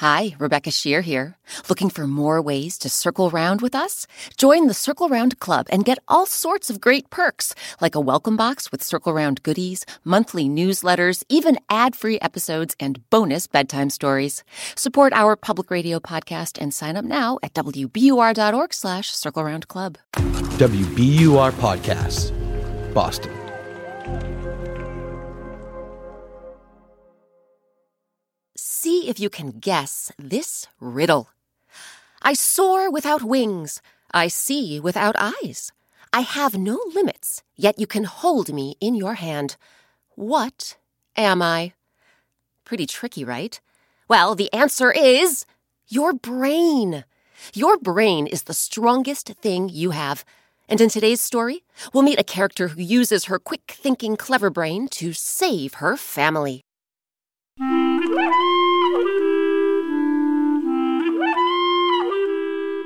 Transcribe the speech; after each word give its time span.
Hi, 0.00 0.34
Rebecca 0.38 0.70
Sheir 0.70 1.02
here. 1.02 1.36
Looking 1.68 1.90
for 1.90 2.06
more 2.06 2.40
ways 2.40 2.78
to 2.78 2.88
circle 2.88 3.28
round 3.28 3.60
with 3.60 3.74
us? 3.74 4.06
Join 4.38 4.66
the 4.66 4.72
Circle 4.72 5.10
Round 5.10 5.38
Club 5.40 5.66
and 5.70 5.84
get 5.84 5.98
all 6.08 6.24
sorts 6.24 6.70
of 6.70 6.80
great 6.80 7.10
perks, 7.10 7.54
like 7.82 7.94
a 7.94 8.00
welcome 8.00 8.34
box 8.34 8.72
with 8.72 8.82
Circle 8.82 9.12
Round 9.12 9.42
goodies, 9.42 9.84
monthly 10.02 10.48
newsletters, 10.48 11.22
even 11.28 11.58
ad-free 11.68 12.18
episodes, 12.20 12.74
and 12.80 13.10
bonus 13.10 13.46
bedtime 13.46 13.90
stories. 13.90 14.42
Support 14.74 15.12
our 15.12 15.36
public 15.36 15.70
radio 15.70 16.00
podcast 16.00 16.56
and 16.58 16.72
sign 16.72 16.96
up 16.96 17.04
now 17.04 17.38
at 17.42 17.52
wbur.org 17.52 18.72
slash 18.72 19.10
Circle 19.10 19.44
Round 19.44 19.68
Club. 19.68 19.98
WBUR 20.56 21.52
Podcasts, 21.60 22.32
Boston. 22.94 23.36
See 28.82 29.10
if 29.10 29.20
you 29.20 29.28
can 29.28 29.58
guess 29.60 30.10
this 30.18 30.66
riddle. 30.80 31.28
I 32.22 32.32
soar 32.32 32.90
without 32.90 33.22
wings. 33.22 33.82
I 34.10 34.28
see 34.28 34.80
without 34.80 35.16
eyes. 35.18 35.70
I 36.14 36.20
have 36.20 36.56
no 36.56 36.80
limits, 36.94 37.42
yet 37.56 37.78
you 37.78 37.86
can 37.86 38.04
hold 38.04 38.54
me 38.54 38.76
in 38.80 38.94
your 38.94 39.16
hand. 39.16 39.58
What 40.16 40.78
am 41.14 41.42
I? 41.42 41.74
Pretty 42.64 42.86
tricky, 42.86 43.22
right? 43.22 43.60
Well, 44.08 44.34
the 44.34 44.50
answer 44.50 44.90
is 44.90 45.44
your 45.86 46.14
brain. 46.14 47.04
Your 47.52 47.76
brain 47.76 48.26
is 48.26 48.44
the 48.44 48.54
strongest 48.54 49.26
thing 49.42 49.68
you 49.68 49.90
have. 49.90 50.24
And 50.70 50.80
in 50.80 50.88
today's 50.88 51.20
story, 51.20 51.64
we'll 51.92 52.02
meet 52.02 52.18
a 52.18 52.24
character 52.24 52.68
who 52.68 52.80
uses 52.80 53.26
her 53.26 53.38
quick 53.38 53.76
thinking, 53.76 54.16
clever 54.16 54.48
brain 54.48 54.88
to 54.92 55.12
save 55.12 55.74
her 55.74 55.98
family. 55.98 56.62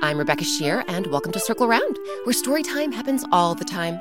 I'm 0.04 0.18
Rebecca 0.18 0.44
Sheir, 0.44 0.84
and 0.86 1.06
welcome 1.06 1.32
to 1.32 1.40
Circle 1.40 1.66
Round, 1.66 1.98
where 2.24 2.34
story 2.34 2.62
time 2.62 2.92
happens 2.92 3.24
all 3.32 3.54
the 3.54 3.64
time. 3.64 3.98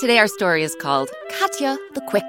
Today, 0.00 0.18
our 0.18 0.26
story 0.26 0.64
is 0.64 0.74
called 0.80 1.10
Katya 1.30 1.78
the 1.94 2.00
Quick. 2.08 2.24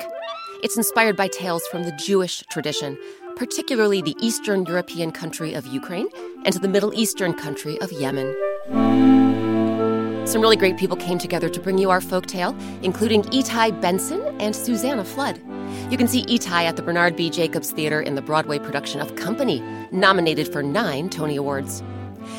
It's 0.61 0.77
inspired 0.77 1.17
by 1.17 1.27
tales 1.27 1.64
from 1.71 1.86
the 1.86 1.91
Jewish 1.94 2.44
tradition, 2.52 2.95
particularly 3.36 4.03
the 4.03 4.16
Eastern 4.19 4.64
European 4.67 5.11
country 5.11 5.55
of 5.55 5.66
Ukraine 5.66 6.08
and 6.45 6.53
the 6.53 6.67
Middle 6.67 6.94
Eastern 6.94 7.33
country 7.33 7.81
of 7.81 7.91
Yemen. 7.91 8.31
Some 10.27 10.44
really 10.44 10.55
great 10.55 10.77
people 10.77 10.95
came 10.95 11.17
together 11.17 11.49
to 11.49 11.59
bring 11.59 11.80
you 11.80 11.89
our 11.89 11.99
folk 11.99 12.27
tale, 12.27 12.55
including 12.83 13.23
Etai 13.23 13.81
Benson 13.81 14.21
and 14.39 14.55
Susannah 14.55 15.03
Flood. 15.03 15.41
You 15.89 15.97
can 15.97 16.08
see 16.08 16.25
Etai 16.25 16.66
at 16.66 16.75
the 16.75 16.83
Bernard 16.83 17.16
B. 17.16 17.31
Jacobs 17.31 17.71
Theater 17.71 18.03
in 18.03 18.14
the 18.14 18.21
Broadway 18.21 18.59
production 18.59 19.02
of 19.02 19.16
Company, 19.16 19.64
nominated 19.91 20.47
for 20.47 20.61
nine 20.61 21.09
Tony 21.09 21.38
Awards. 21.38 21.81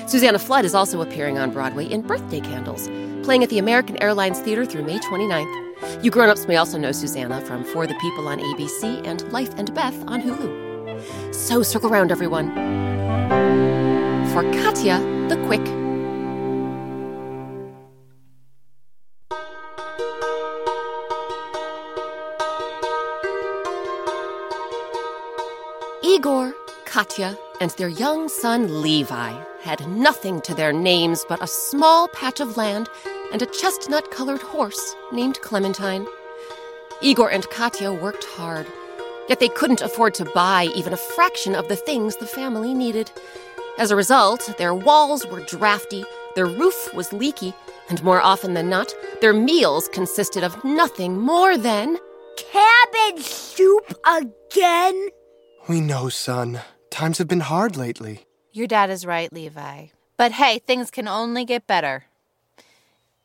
Susannah 0.06 0.38
Flood 0.38 0.66
is 0.66 0.74
also 0.74 1.00
appearing 1.00 1.38
on 1.38 1.50
Broadway 1.50 1.86
in 1.86 2.02
Birthday 2.02 2.40
Candles, 2.40 2.88
playing 3.24 3.42
at 3.42 3.48
the 3.48 3.58
American 3.58 3.96
Airlines 4.02 4.38
Theater 4.38 4.66
through 4.66 4.84
May 4.84 4.98
29th. 4.98 6.04
You 6.04 6.10
grown-ups 6.10 6.46
may 6.46 6.56
also 6.56 6.76
know 6.76 6.92
Susannah 6.92 7.40
from 7.40 7.64
For 7.64 7.86
the 7.86 7.94
People 7.94 8.28
on 8.28 8.38
ABC 8.38 9.06
and 9.06 9.22
Life 9.32 9.54
and 9.56 9.74
Beth 9.74 9.96
on 10.06 10.20
Hulu. 10.20 11.34
So 11.34 11.62
circle 11.62 11.90
around, 11.90 12.12
everyone. 12.12 12.52
For 14.32 14.42
Katya 14.62 14.98
the 15.28 15.42
Quick. 15.46 15.64
Igor, 26.02 26.54
Katya, 26.84 27.38
and 27.62 27.70
their 27.72 27.88
young 27.88 28.28
son 28.28 28.82
Levi 28.82 29.53
had 29.64 29.88
nothing 29.88 30.42
to 30.42 30.54
their 30.54 30.72
names 30.72 31.24
but 31.28 31.42
a 31.42 31.46
small 31.46 32.06
patch 32.08 32.38
of 32.38 32.58
land 32.58 32.88
and 33.32 33.40
a 33.40 33.46
chestnut 33.46 34.10
colored 34.10 34.42
horse 34.42 34.94
named 35.10 35.40
Clementine. 35.40 36.06
Igor 37.00 37.30
and 37.30 37.48
Katya 37.48 37.90
worked 37.92 38.24
hard, 38.24 38.66
yet 39.28 39.40
they 39.40 39.48
couldn't 39.48 39.80
afford 39.80 40.12
to 40.14 40.26
buy 40.26 40.68
even 40.76 40.92
a 40.92 40.98
fraction 40.98 41.54
of 41.54 41.68
the 41.68 41.76
things 41.76 42.16
the 42.16 42.26
family 42.26 42.74
needed. 42.74 43.10
As 43.78 43.90
a 43.90 43.96
result, 43.96 44.54
their 44.58 44.74
walls 44.74 45.26
were 45.26 45.40
drafty, 45.40 46.04
their 46.36 46.46
roof 46.46 46.92
was 46.94 47.12
leaky, 47.14 47.54
and 47.88 48.04
more 48.04 48.20
often 48.20 48.52
than 48.52 48.68
not, 48.68 48.94
their 49.22 49.32
meals 49.32 49.88
consisted 49.88 50.44
of 50.44 50.62
nothing 50.62 51.18
more 51.18 51.56
than 51.56 51.96
Cabbage 52.36 53.24
soup 53.24 53.94
again? 54.06 55.08
We 55.68 55.80
know, 55.80 56.08
son. 56.10 56.60
Times 56.90 57.18
have 57.18 57.28
been 57.28 57.40
hard 57.40 57.76
lately. 57.76 58.26
Your 58.56 58.68
dad 58.68 58.88
is 58.88 59.04
right, 59.04 59.32
Levi. 59.32 59.86
But 60.16 60.30
hey, 60.30 60.60
things 60.60 60.88
can 60.88 61.08
only 61.08 61.44
get 61.44 61.66
better. 61.66 62.04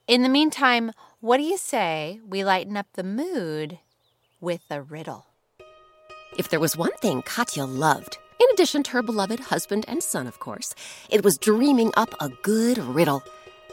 In 0.08 0.24
the 0.24 0.28
meantime, 0.28 0.92
what 1.20 1.38
do 1.38 1.44
you 1.44 1.56
say 1.56 2.20
we 2.28 2.44
lighten 2.44 2.76
up 2.76 2.88
the 2.94 3.04
mood 3.04 3.78
with 4.42 4.64
a 4.72 4.82
riddle? 4.82 5.28
If 6.36 6.50
there 6.50 6.60
was 6.60 6.76
one 6.76 6.98
thing 6.98 7.22
Katya 7.22 7.66
loved, 7.66 8.18
in 8.40 8.48
addition 8.54 8.82
to 8.82 8.92
her 8.92 9.04
beloved 9.04 9.40
husband 9.40 9.86
and 9.88 10.02
son, 10.02 10.26
of 10.26 10.40
course, 10.40 10.74
it 11.12 11.24
was 11.24 11.38
dreaming 11.38 11.92
up 11.96 12.16
a 12.20 12.30
good 12.42 12.80
riddle. 12.80 13.22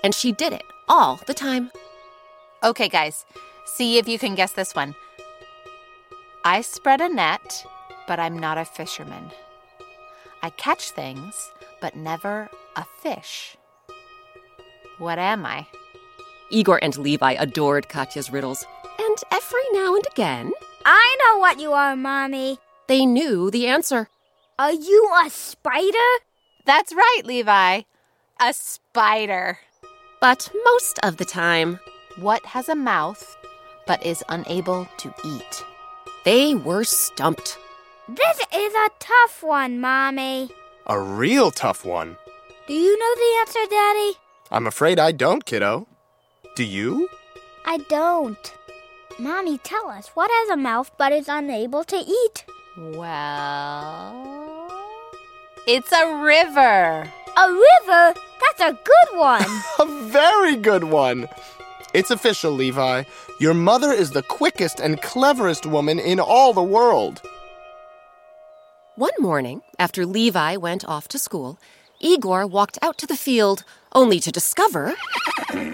And 0.05 0.15
she 0.15 0.33
did 0.33 0.53
it 0.53 0.65
all 0.91 1.19
the 1.27 1.33
time. 1.33 1.71
Okay, 2.65 2.91
guys, 2.91 3.25
see 3.65 3.97
if 3.97 4.07
you 4.07 4.19
can 4.19 4.35
guess 4.35 4.53
this 4.53 4.75
one. 4.75 4.95
I 6.45 6.61
spread 6.61 7.01
a 7.01 7.09
net, 7.09 7.65
but 8.07 8.21
I'm 8.21 8.39
not 8.39 8.59
a 8.59 8.67
fisherman. 8.67 9.31
I 10.43 10.51
catch 10.51 10.91
things, 10.91 11.51
but 11.81 11.97
never 11.97 12.49
a 12.77 12.85
fish. 13.03 13.57
What 14.99 15.19
am 15.19 15.45
I? 15.45 15.67
Igor 16.51 16.79
and 16.83 16.97
Levi 16.97 17.33
adored 17.33 17.89
Katya's 17.89 18.31
riddles, 18.31 18.65
and 18.99 19.17
every 19.33 19.65
now 19.73 19.95
and 19.95 20.05
again, 20.13 20.53
I 20.85 21.17
know 21.21 21.39
what 21.41 21.61
you 21.61 21.73
are, 21.73 21.97
Mommy. 21.97 22.59
they 22.89 23.05
knew 23.05 23.51
the 23.51 23.67
answer. 23.67 24.09
Are 24.59 24.73
you 24.73 25.11
a 25.25 25.29
spider? 25.29 26.09
That's 26.65 26.95
right, 26.95 27.23
Levi. 27.25 27.83
A 28.41 28.53
spider. 28.53 29.59
But 30.21 30.51
most 30.65 30.99
of 31.03 31.17
the 31.19 31.25
time, 31.25 31.79
What 32.17 32.47
has 32.47 32.69
a 32.71 32.75
mouth 32.75 33.37
but 33.87 34.05
is 34.05 34.25
unable 34.29 34.89
to 34.99 35.13
eat? 35.25 35.65
they 36.25 36.55
were 36.55 36.83
stumped. 36.85 37.59
This 38.09 38.39
is 38.55 38.73
a 38.73 38.89
tough 39.01 39.43
one, 39.43 39.81
Mommy. 39.81 40.49
A 40.87 40.97
real 41.01 41.51
tough 41.51 41.85
one. 41.85 42.17
Do 42.69 42.73
you 42.73 42.97
know 42.97 43.15
the 43.17 43.39
answer, 43.41 43.69
Daddy? 43.69 44.13
I'm 44.53 44.69
afraid 44.69 45.01
I 45.01 45.11
don't, 45.11 45.45
kiddo. 45.45 45.89
Do 46.55 46.63
you? 46.63 47.09
I 47.65 47.79
don't. 47.89 48.55
Mommy, 49.19 49.59
tell 49.59 49.89
us 49.89 50.07
what 50.15 50.31
has 50.31 50.51
a 50.51 50.57
mouth 50.57 50.93
but 50.97 51.11
is 51.11 51.27
unable 51.29 51.83
to 51.83 51.97
eat? 51.97 52.45
Well, 52.79 54.71
it's 55.67 55.91
a 55.91 56.23
river. 56.23 57.11
A 57.37 57.49
river? 57.49 58.15
That's 58.41 58.61
a 58.61 58.79
good 58.85 59.19
one. 59.19 59.45
A 59.81 59.87
very 60.09 60.55
good 60.55 60.85
one. 60.85 61.29
It's 61.93 62.13
official, 62.13 62.53
Levi. 62.53 63.03
Your 63.41 63.55
mother 63.55 63.91
is 63.91 64.11
the 64.13 64.23
quickest 64.23 64.79
and 64.79 65.03
cleverest 65.03 65.67
woman 65.67 65.99
in 65.99 66.21
all 66.21 66.53
the 66.53 66.63
world. 66.63 67.21
One 68.97 69.13
morning, 69.19 69.61
after 69.79 70.07
Levi 70.07 70.57
went 70.57 70.85
off 70.87 71.07
to 71.09 71.19
school, 71.19 71.59
Igor 72.01 72.47
walked 72.47 72.79
out 72.81 72.97
to 72.99 73.07
the 73.07 73.17
field 73.17 73.63
only 73.93 74.21
to 74.21 74.33
discover 74.33 74.95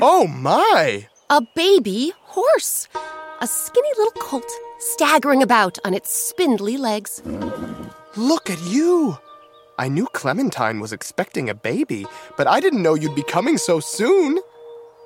Oh 0.01 0.27
my! 0.27 1.07
a 1.31 1.41
baby 1.55 2.13
horse, 2.23 2.89
a 3.41 3.47
skinny 3.47 3.89
little 3.97 4.13
colt 4.21 4.51
staggering 4.81 5.43
about 5.43 5.79
on 5.85 5.95
its 5.95 6.13
spindly 6.13 6.77
legs. 6.77 7.23
Look 8.17 8.51
at 8.51 8.61
you! 8.63 9.17
I 9.79 9.89
knew 9.89 10.07
Clementine 10.13 10.81
was 10.81 10.93
expecting 10.93 11.49
a 11.49 11.55
baby, 11.55 12.07
but 12.37 12.47
I 12.47 12.61
didn't 12.61 12.83
know 12.83 12.95
you'd 12.95 13.15
be 13.15 13.23
coming 13.23 13.57
so 13.57 13.81
soon. 13.81 14.39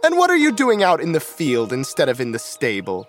And 0.05 0.17
what 0.17 0.31
are 0.31 0.37
you 0.37 0.52
doing 0.52 0.82
out 0.82 1.00
in 1.00 1.12
the 1.12 1.20
field 1.20 1.73
instead 1.73 2.08
of 2.08 2.20
in 2.20 2.32
the 2.32 2.38
stable? 2.38 3.06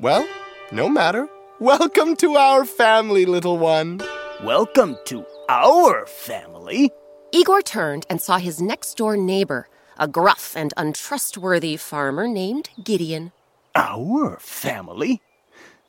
Well, 0.00 0.26
no 0.72 0.88
matter. 0.88 1.28
Welcome 1.60 2.16
to 2.16 2.36
our 2.36 2.64
family, 2.64 3.26
little 3.26 3.58
one. 3.58 4.00
Welcome 4.44 4.96
to 5.06 5.26
our 5.48 6.06
family. 6.06 6.92
Igor 7.32 7.60
turned 7.60 8.06
and 8.08 8.22
saw 8.22 8.38
his 8.38 8.62
next 8.62 8.96
door 8.96 9.16
neighbor, 9.16 9.68
a 9.98 10.06
gruff 10.06 10.56
and 10.56 10.72
untrustworthy 10.76 11.76
farmer 11.76 12.28
named 12.28 12.70
Gideon. 12.84 13.32
Our 13.74 14.38
family? 14.38 15.20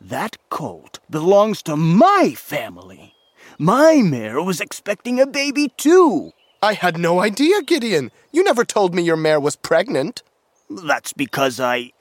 That 0.02 0.38
colt 0.50 0.98
belongs 1.12 1.62
to 1.64 1.78
my 1.78 2.34
family. 2.36 3.14
My 3.60 3.98
mare 3.98 4.42
was 4.42 4.60
expecting 4.60 5.20
a 5.20 5.28
baby 5.28 5.72
too. 5.78 6.32
I 6.60 6.74
had 6.74 6.98
no 6.98 7.20
idea, 7.20 7.62
Gideon. 7.62 8.10
You 8.32 8.44
never 8.44 8.66
told 8.66 8.96
me 8.96 9.04
your 9.04 9.16
mare 9.16 9.40
was 9.40 9.58
pregnant. 9.58 10.24
That's 10.72 11.14
because 11.14 11.60
I. 11.60 11.92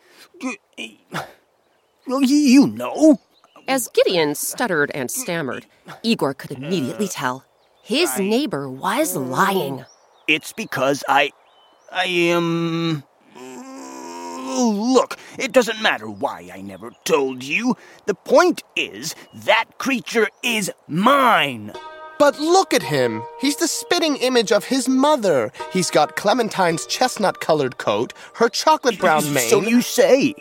Well, 2.07 2.23
you 2.23 2.67
know. 2.69 3.21
As 3.69 3.87
Gideon 3.89 4.35
stuttered 4.35 4.91
and 4.95 5.11
stammered, 5.11 5.67
Igor 6.03 6.33
could 6.33 6.53
immediately 6.53 7.05
uh, 7.05 7.11
tell 7.11 7.45
His 7.83 8.19
neighbor 8.19 8.67
was 8.67 9.15
mm. 9.15 9.29
lying. 9.29 9.85
It's 10.27 10.55
because 10.55 11.05
I. 11.07 11.33
I 11.93 12.07
am. 12.07 13.05
Look, 14.57 15.19
it 15.39 15.53
doesn't 15.53 15.83
matter 15.83 16.09
why 16.09 16.51
I 16.53 16.63
never 16.63 16.93
told 17.05 17.45
you. 17.45 17.77
The 18.07 18.15
point 18.15 18.63
is, 18.75 19.15
that 19.35 19.67
creature 19.77 20.29
is 20.43 20.73
mine. 20.89 21.73
But 22.19 22.41
look 22.41 22.75
at 22.75 22.83
him. 22.83 23.23
He's 23.41 23.57
the 23.57 23.69
spitting 23.69 24.17
image 24.17 24.51
of 24.51 24.65
his 24.65 24.89
mother. 24.89 25.53
He's 25.73 25.91
got 25.91 26.17
Clementine's 26.17 26.85
chestnut 26.87 27.41
colored 27.41 27.79
coat, 27.79 28.13
her 28.35 28.49
chocolate 28.49 28.99
brown 29.05 29.33
mane. 29.33 29.49
So 29.49 29.63
you 29.63 29.81
say. 29.83 30.35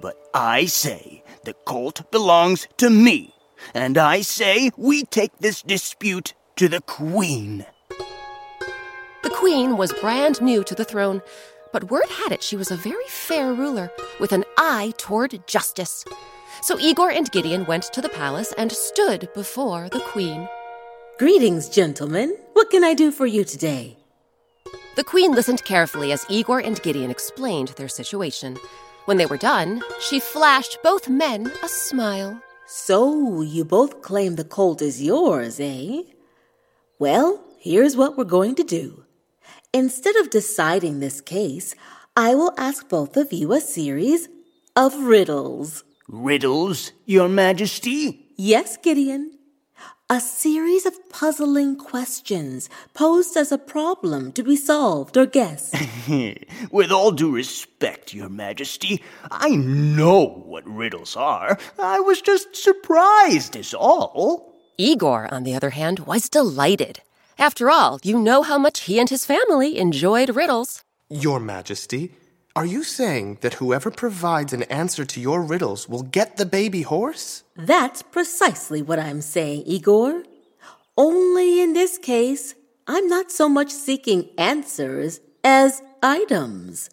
But 0.00 0.16
I 0.32 0.66
say 0.66 1.24
the 1.44 1.54
colt 1.54 2.10
belongs 2.12 2.68
to 2.76 2.88
me. 2.88 3.34
And 3.74 3.98
I 3.98 4.20
say 4.20 4.70
we 4.76 5.02
take 5.04 5.36
this 5.38 5.62
dispute 5.62 6.34
to 6.56 6.68
the 6.68 6.80
queen. 6.82 7.66
The 9.22 9.30
queen 9.30 9.76
was 9.76 9.92
brand 9.94 10.40
new 10.40 10.62
to 10.64 10.74
the 10.74 10.84
throne, 10.84 11.22
but 11.72 11.90
word 11.90 12.08
had 12.08 12.30
it 12.30 12.42
she 12.42 12.56
was 12.56 12.70
a 12.70 12.76
very 12.76 13.06
fair 13.08 13.52
ruler 13.52 13.90
with 14.20 14.32
an 14.32 14.44
eye 14.58 14.92
toward 14.98 15.46
justice. 15.48 16.04
So 16.62 16.78
Igor 16.78 17.10
and 17.10 17.30
Gideon 17.32 17.64
went 17.64 17.84
to 17.94 18.00
the 18.00 18.08
palace 18.08 18.52
and 18.56 18.70
stood 18.70 19.28
before 19.34 19.88
the 19.88 20.00
queen. 20.00 20.46
Greetings, 21.16 21.68
gentlemen. 21.68 22.36
What 22.54 22.70
can 22.70 22.82
I 22.82 22.92
do 22.92 23.12
for 23.12 23.24
you 23.24 23.44
today? 23.44 23.96
The 24.96 25.04
queen 25.04 25.30
listened 25.30 25.64
carefully 25.64 26.10
as 26.10 26.26
Igor 26.28 26.58
and 26.58 26.82
Gideon 26.82 27.08
explained 27.08 27.68
their 27.68 27.86
situation. 27.86 28.58
When 29.04 29.16
they 29.16 29.26
were 29.26 29.36
done, 29.36 29.80
she 30.00 30.18
flashed 30.18 30.78
both 30.82 31.08
men 31.08 31.52
a 31.62 31.68
smile. 31.68 32.42
So, 32.66 33.42
you 33.42 33.64
both 33.64 34.02
claim 34.02 34.34
the 34.34 34.42
colt 34.42 34.82
is 34.82 35.00
yours, 35.00 35.60
eh? 35.60 36.02
Well, 36.98 37.44
here's 37.60 37.96
what 37.96 38.18
we're 38.18 38.24
going 38.24 38.56
to 38.56 38.64
do. 38.64 39.04
Instead 39.72 40.16
of 40.16 40.30
deciding 40.30 40.98
this 40.98 41.20
case, 41.20 41.76
I 42.16 42.34
will 42.34 42.54
ask 42.58 42.88
both 42.88 43.16
of 43.16 43.32
you 43.32 43.52
a 43.52 43.60
series 43.60 44.28
of 44.74 44.96
riddles. 44.96 45.84
Riddles, 46.08 46.90
Your 47.06 47.28
Majesty? 47.28 48.32
Yes, 48.36 48.76
Gideon. 48.78 49.38
A 50.10 50.20
series 50.20 50.84
of 50.84 51.08
puzzling 51.08 51.76
questions 51.76 52.68
posed 52.92 53.38
as 53.38 53.50
a 53.50 53.56
problem 53.56 54.32
to 54.32 54.42
be 54.42 54.54
solved 54.54 55.16
or 55.16 55.24
guessed. 55.24 55.74
With 56.70 56.92
all 56.92 57.10
due 57.10 57.34
respect, 57.34 58.12
Your 58.12 58.28
Majesty, 58.28 59.02
I 59.30 59.56
know 59.56 60.44
what 60.44 60.68
riddles 60.68 61.16
are. 61.16 61.58
I 61.78 62.00
was 62.00 62.20
just 62.20 62.54
surprised, 62.54 63.56
is 63.56 63.72
all. 63.72 64.60
Igor, 64.76 65.32
on 65.32 65.44
the 65.44 65.54
other 65.54 65.70
hand, 65.70 66.00
was 66.00 66.28
delighted. 66.28 67.00
After 67.38 67.70
all, 67.70 67.98
you 68.02 68.18
know 68.18 68.42
how 68.42 68.58
much 68.58 68.80
he 68.80 68.98
and 69.00 69.08
his 69.08 69.24
family 69.24 69.78
enjoyed 69.78 70.36
riddles. 70.36 70.84
Your 71.08 71.40
Majesty, 71.40 72.12
are 72.54 72.66
you 72.66 72.84
saying 72.84 73.38
that 73.40 73.54
whoever 73.54 73.90
provides 73.90 74.52
an 74.52 74.64
answer 74.64 75.06
to 75.06 75.18
your 75.18 75.40
riddles 75.40 75.88
will 75.88 76.02
get 76.02 76.36
the 76.36 76.44
baby 76.44 76.82
horse? 76.82 77.43
That's 77.56 78.02
precisely 78.02 78.82
what 78.82 78.98
I'm 78.98 79.20
saying, 79.20 79.62
Igor. 79.66 80.24
Only 80.96 81.60
in 81.60 81.72
this 81.72 81.98
case, 81.98 82.54
I'm 82.86 83.08
not 83.08 83.30
so 83.30 83.48
much 83.48 83.70
seeking 83.70 84.30
answers 84.36 85.20
as 85.44 85.82
items. 86.02 86.90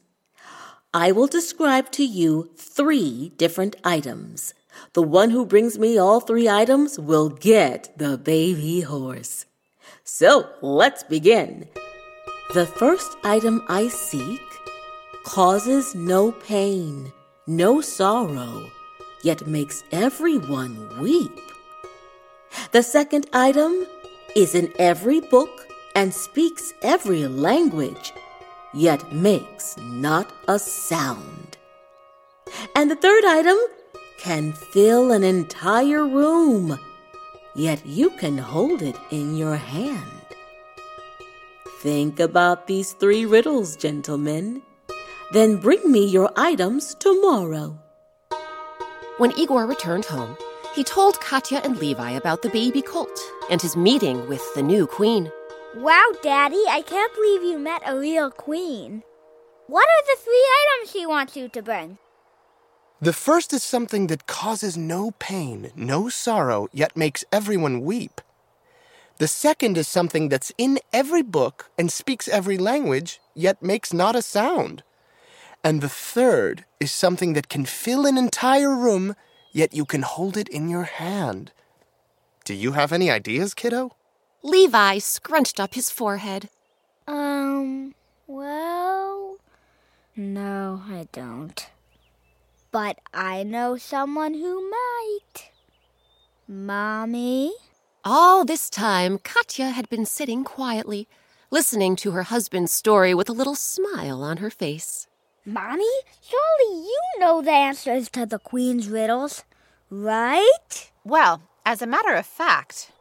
I 0.93 1.11
will 1.11 1.27
describe 1.27 1.91
to 1.93 2.03
you 2.03 2.51
three 2.57 3.31
different 3.37 3.75
items. 3.83 4.53
The 4.93 5.01
one 5.01 5.31
who 5.31 5.45
brings 5.45 5.79
me 5.79 5.97
all 5.97 6.19
three 6.19 6.47
items 6.47 6.99
will 6.99 7.29
get 7.29 7.97
the 7.97 8.17
baby 8.17 8.81
horse. 8.81 9.45
So 10.03 10.49
let's 10.61 11.03
begin. 11.03 11.69
The 12.53 12.65
first 12.65 13.17
item 13.23 13.63
I 13.67 13.87
seek 13.87 14.41
causes 15.23 15.95
no 15.95 16.31
pain, 16.31 17.11
no 17.47 17.81
sorrow, 17.81 18.69
yet 19.23 19.47
makes 19.47 19.83
everyone 19.91 21.00
weep. 21.00 21.39
The 22.71 22.83
second 22.83 23.27
item 23.33 23.85
is 24.35 24.56
in 24.56 24.71
every 24.79 25.19
book 25.19 25.68
and 25.95 26.13
speaks 26.13 26.73
every 26.81 27.27
language, 27.27 28.13
yet 28.73 29.12
makes 29.12 29.75
not 29.77 30.31
a 30.47 30.57
sound. 30.57 31.57
And 32.75 32.89
the 32.89 32.95
third 32.95 33.25
item 33.25 33.57
can 34.18 34.53
fill 34.53 35.12
an 35.12 35.24
entire 35.24 36.06
room, 36.07 36.79
yet 37.56 37.85
you 37.85 38.09
can 38.12 38.38
hold 38.38 38.81
it 38.81 38.97
in 39.09 39.35
your 39.35 39.56
hand. 39.56 40.07
Think 41.79 42.19
about 42.19 42.67
these 42.67 42.94
three 42.94 43.25
riddles, 43.25 43.75
gentlemen. 43.75 44.62
Then 45.31 45.57
bring 45.57 45.91
me 45.91 46.06
your 46.06 46.31
items 46.35 46.94
tomorrow. 46.94 47.80
When 49.21 49.38
Igor 49.38 49.68
returned 49.68 50.06
home, 50.06 50.35
he 50.73 50.83
told 50.83 51.21
Katya 51.21 51.62
and 51.63 51.77
Levi 51.77 52.09
about 52.09 52.41
the 52.41 52.50
baby 52.50 52.81
colt 52.81 53.19
and 53.51 53.62
his 53.62 53.77
meeting 53.77 54.27
with 54.27 54.41
the 54.56 54.63
new 54.63 54.88
queen. 54.88 55.31
Wow, 55.75 56.07
Daddy, 56.23 56.63
I 56.68 56.81
can't 56.81 57.13
believe 57.13 57.44
you 57.44 57.59
met 57.59 57.83
a 57.85 57.95
real 57.95 58.31
queen. 58.31 59.03
What 59.68 59.88
are 59.88 60.06
the 60.07 60.19
three 60.23 60.47
items 60.62 60.91
she 60.91 61.06
wants 61.06 61.38
you 61.38 61.50
to 61.50 61.62
bring? 61.62 62.00
The 63.00 63.13
first 63.13 63.53
is 63.53 63.62
something 63.62 64.07
that 64.07 64.25
causes 64.25 64.75
no 64.75 65.12
pain, 65.19 65.69
no 65.75 66.09
sorrow, 66.09 66.67
yet 66.74 66.97
makes 66.97 67.24
everyone 67.31 67.81
weep. 67.81 68.21
The 69.19 69.27
second 69.27 69.77
is 69.77 69.88
something 69.88 70.29
that's 70.29 70.51
in 70.57 70.79
every 70.91 71.21
book 71.21 71.69
and 71.77 71.91
speaks 71.91 72.27
every 72.27 72.57
language, 72.57 73.19
yet 73.35 73.62
makes 73.62 73.94
not 73.94 74.15
a 74.15 74.24
sound. 74.24 74.81
And 75.63 75.81
the 75.81 75.89
third 75.89 76.65
is 76.79 76.91
something 76.91 77.33
that 77.33 77.49
can 77.49 77.65
fill 77.65 78.05
an 78.05 78.17
entire 78.17 78.75
room, 78.75 79.15
yet 79.51 79.73
you 79.73 79.85
can 79.85 80.01
hold 80.01 80.37
it 80.37 80.49
in 80.49 80.69
your 80.69 80.83
hand. 80.83 81.51
Do 82.45 82.53
you 82.55 82.71
have 82.71 82.91
any 82.91 83.11
ideas, 83.11 83.53
kiddo? 83.53 83.91
Levi 84.41 84.97
scrunched 84.97 85.59
up 85.59 85.75
his 85.75 85.91
forehead. 85.91 86.49
Um, 87.07 87.93
well, 88.25 89.37
no, 90.15 90.81
I 90.89 91.07
don't. 91.11 91.69
But 92.71 92.99
I 93.13 93.43
know 93.43 93.77
someone 93.77 94.33
who 94.33 94.69
might. 94.69 95.51
Mommy? 96.47 97.53
All 98.03 98.43
this 98.43 98.69
time, 98.69 99.19
Katya 99.19 99.69
had 99.69 99.87
been 99.89 100.07
sitting 100.07 100.43
quietly, 100.43 101.07
listening 101.51 101.95
to 101.97 102.11
her 102.11 102.23
husband's 102.23 102.71
story 102.71 103.13
with 103.13 103.29
a 103.29 103.33
little 103.33 103.53
smile 103.53 104.24
on 104.24 104.38
her 104.38 104.50
face. 104.50 105.07
Mommy, 105.45 105.89
surely 106.21 106.83
you 106.83 107.01
know 107.17 107.41
the 107.41 107.50
answers 107.50 108.10
to 108.10 108.27
the 108.27 108.38
Queen's 108.38 108.88
riddles, 108.88 109.43
right? 109.89 110.91
Well, 111.03 111.41
as 111.65 111.81
a 111.81 111.88
matter 111.88 112.13
of 112.13 112.27
fact, 112.27 112.91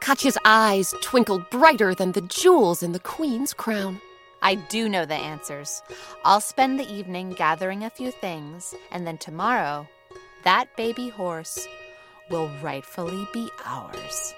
Katya's 0.00 0.38
eyes 0.44 0.94
twinkled 1.02 1.50
brighter 1.50 1.92
than 1.92 2.12
the 2.12 2.20
jewels 2.20 2.84
in 2.84 2.92
the 2.92 3.00
queen's 3.00 3.52
crown. 3.52 4.00
I 4.42 4.54
do 4.54 4.88
know 4.88 5.04
the 5.04 5.14
answers. 5.14 5.82
I'll 6.24 6.40
spend 6.40 6.78
the 6.78 6.88
evening 6.88 7.32
gathering 7.32 7.82
a 7.82 7.90
few 7.90 8.12
things, 8.12 8.76
and 8.92 9.04
then 9.04 9.18
tomorrow, 9.18 9.88
that 10.44 10.76
baby 10.76 11.08
horse 11.08 11.66
will 12.30 12.48
rightfully 12.62 13.26
be 13.32 13.48
ours. 13.64 14.34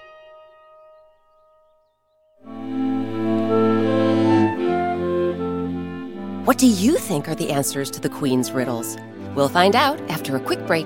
What 6.45 6.59
do 6.59 6.67
you 6.67 6.99
think 6.99 7.27
are 7.27 7.33
the 7.33 7.49
answers 7.49 7.89
to 7.89 7.99
the 7.99 8.07
queen's 8.07 8.51
riddles? 8.51 8.97
We'll 9.33 9.49
find 9.49 9.75
out 9.75 9.99
after 10.11 10.35
a 10.35 10.39
quick 10.39 10.63
break. 10.67 10.85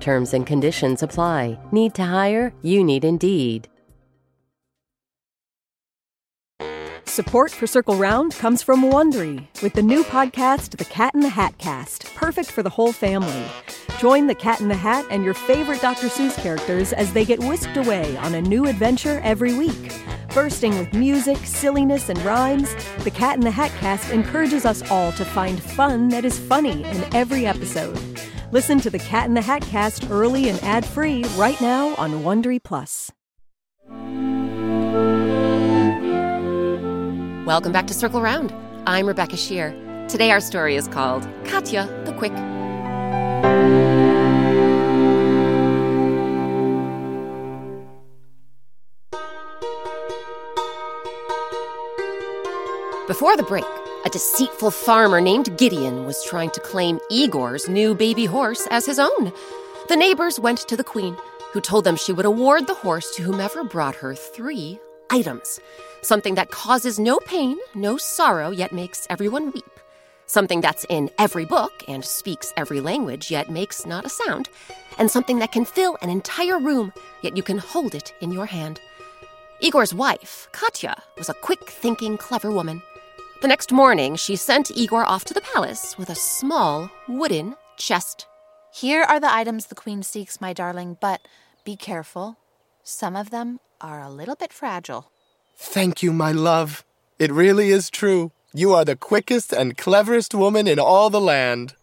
Terms 0.00 0.34
and 0.34 0.46
conditions 0.46 1.02
apply. 1.02 1.58
Need 1.72 1.94
to 1.94 2.04
hire? 2.04 2.52
You 2.62 2.84
need 2.84 3.04
Indeed. 3.04 3.68
Support 7.04 7.50
for 7.50 7.66
Circle 7.66 7.96
Round 7.96 8.34
comes 8.34 8.62
from 8.62 8.82
Wondery 8.82 9.46
with 9.62 9.72
the 9.72 9.82
new 9.82 10.04
podcast, 10.04 10.76
The 10.76 10.84
Cat 10.84 11.14
in 11.14 11.20
the 11.20 11.30
Hat 11.30 11.56
Cast, 11.56 12.14
perfect 12.14 12.50
for 12.50 12.62
the 12.62 12.68
whole 12.68 12.92
family. 12.92 13.44
Join 13.98 14.26
the 14.26 14.34
Cat 14.34 14.60
in 14.60 14.68
the 14.68 14.74
Hat 14.74 15.06
and 15.08 15.24
your 15.24 15.32
favorite 15.32 15.80
Dr. 15.80 16.08
Seuss 16.08 16.36
characters 16.36 16.92
as 16.92 17.14
they 17.14 17.24
get 17.24 17.38
whisked 17.38 17.78
away 17.78 18.18
on 18.18 18.34
a 18.34 18.42
new 18.42 18.66
adventure 18.66 19.22
every 19.24 19.54
week. 19.54 19.94
Bursting 20.34 20.78
with 20.78 20.92
music, 20.92 21.38
silliness, 21.38 22.10
and 22.10 22.22
rhymes, 22.22 22.74
the 23.04 23.10
Cat 23.10 23.36
in 23.36 23.40
the 23.40 23.50
Hat 23.50 23.70
Cast 23.80 24.10
encourages 24.10 24.66
us 24.66 24.82
all 24.90 25.10
to 25.12 25.24
find 25.24 25.62
fun 25.62 26.10
that 26.10 26.26
is 26.26 26.38
funny 26.38 26.84
in 26.84 27.14
every 27.14 27.46
episode. 27.46 27.98
Listen 28.56 28.80
to 28.80 28.88
the 28.88 28.98
Cat 28.98 29.26
in 29.26 29.34
the 29.34 29.42
Hat 29.42 29.60
Cast 29.60 30.10
early 30.10 30.48
and 30.48 30.58
ad-free 30.64 31.24
right 31.36 31.60
now 31.60 31.94
on 31.96 32.22
Wondery 32.22 32.58
Plus. 32.58 33.12
Welcome 37.46 37.70
back 37.70 37.86
to 37.88 37.92
Circle 37.92 38.22
Round. 38.22 38.54
I'm 38.86 39.06
Rebecca 39.06 39.36
Sheir. 39.36 40.08
Today 40.08 40.30
our 40.30 40.40
story 40.40 40.74
is 40.74 40.88
called 40.88 41.28
Katya 41.44 41.84
the 42.06 42.14
Quick. 42.14 42.32
Before 53.06 53.36
the 53.36 53.42
break, 53.42 53.66
a 54.06 54.08
deceitful 54.08 54.70
farmer 54.70 55.20
named 55.20 55.58
Gideon 55.58 56.06
was 56.06 56.24
trying 56.24 56.50
to 56.50 56.60
claim 56.60 57.00
Igor's 57.10 57.68
new 57.68 57.92
baby 57.92 58.24
horse 58.24 58.64
as 58.70 58.86
his 58.86 59.00
own. 59.00 59.32
The 59.88 59.96
neighbors 59.96 60.38
went 60.38 60.60
to 60.68 60.76
the 60.76 60.84
queen, 60.84 61.16
who 61.52 61.60
told 61.60 61.82
them 61.82 61.96
she 61.96 62.12
would 62.12 62.24
award 62.24 62.68
the 62.68 62.74
horse 62.74 63.12
to 63.16 63.24
whomever 63.24 63.64
brought 63.64 63.96
her 63.96 64.14
three 64.14 64.78
items 65.10 65.58
something 66.02 66.36
that 66.36 66.52
causes 66.52 67.00
no 67.00 67.18
pain, 67.18 67.58
no 67.74 67.96
sorrow, 67.96 68.50
yet 68.50 68.72
makes 68.72 69.08
everyone 69.10 69.50
weep. 69.50 69.80
Something 70.26 70.60
that's 70.60 70.86
in 70.88 71.10
every 71.18 71.44
book 71.44 71.72
and 71.88 72.04
speaks 72.04 72.52
every 72.56 72.80
language, 72.80 73.28
yet 73.28 73.50
makes 73.50 73.84
not 73.84 74.06
a 74.06 74.08
sound. 74.08 74.48
And 74.98 75.10
something 75.10 75.40
that 75.40 75.50
can 75.50 75.64
fill 75.64 75.98
an 76.00 76.10
entire 76.10 76.60
room, 76.60 76.92
yet 77.22 77.36
you 77.36 77.42
can 77.42 77.58
hold 77.58 77.92
it 77.96 78.14
in 78.20 78.30
your 78.30 78.46
hand. 78.46 78.80
Igor's 79.58 79.92
wife, 79.92 80.48
Katya, 80.52 81.02
was 81.18 81.28
a 81.28 81.34
quick 81.34 81.68
thinking, 81.68 82.16
clever 82.16 82.52
woman. 82.52 82.82
The 83.42 83.48
next 83.48 83.70
morning, 83.70 84.16
she 84.16 84.34
sent 84.34 84.70
Igor 84.74 85.04
off 85.04 85.26
to 85.26 85.34
the 85.34 85.42
palace 85.42 85.98
with 85.98 86.08
a 86.08 86.14
small 86.14 86.90
wooden 87.06 87.54
chest. 87.76 88.26
Here 88.74 89.02
are 89.02 89.20
the 89.20 89.32
items 89.32 89.66
the 89.66 89.74
queen 89.74 90.02
seeks, 90.02 90.40
my 90.40 90.54
darling, 90.54 90.96
but 91.02 91.20
be 91.62 91.76
careful. 91.76 92.38
Some 92.82 93.14
of 93.14 93.28
them 93.28 93.60
are 93.78 94.00
a 94.00 94.08
little 94.08 94.36
bit 94.36 94.54
fragile. 94.54 95.10
Thank 95.54 96.02
you, 96.02 96.14
my 96.14 96.32
love. 96.32 96.82
It 97.18 97.30
really 97.30 97.68
is 97.68 97.90
true. 97.90 98.32
You 98.54 98.72
are 98.72 98.86
the 98.86 98.96
quickest 98.96 99.52
and 99.52 99.76
cleverest 99.76 100.34
woman 100.34 100.66
in 100.66 100.78
all 100.78 101.10
the 101.10 101.20
land. 101.20 101.74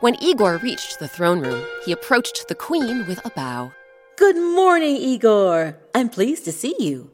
When 0.00 0.14
Igor 0.22 0.56
reached 0.56 0.98
the 0.98 1.08
throne 1.08 1.40
room, 1.40 1.66
he 1.84 1.92
approached 1.92 2.48
the 2.48 2.54
queen 2.54 3.06
with 3.06 3.24
a 3.26 3.30
bow. 3.30 3.72
Good 4.16 4.36
morning, 4.36 4.96
Igor. 4.96 5.76
I'm 5.94 6.08
pleased 6.08 6.46
to 6.46 6.52
see 6.52 6.74
you. 6.78 7.10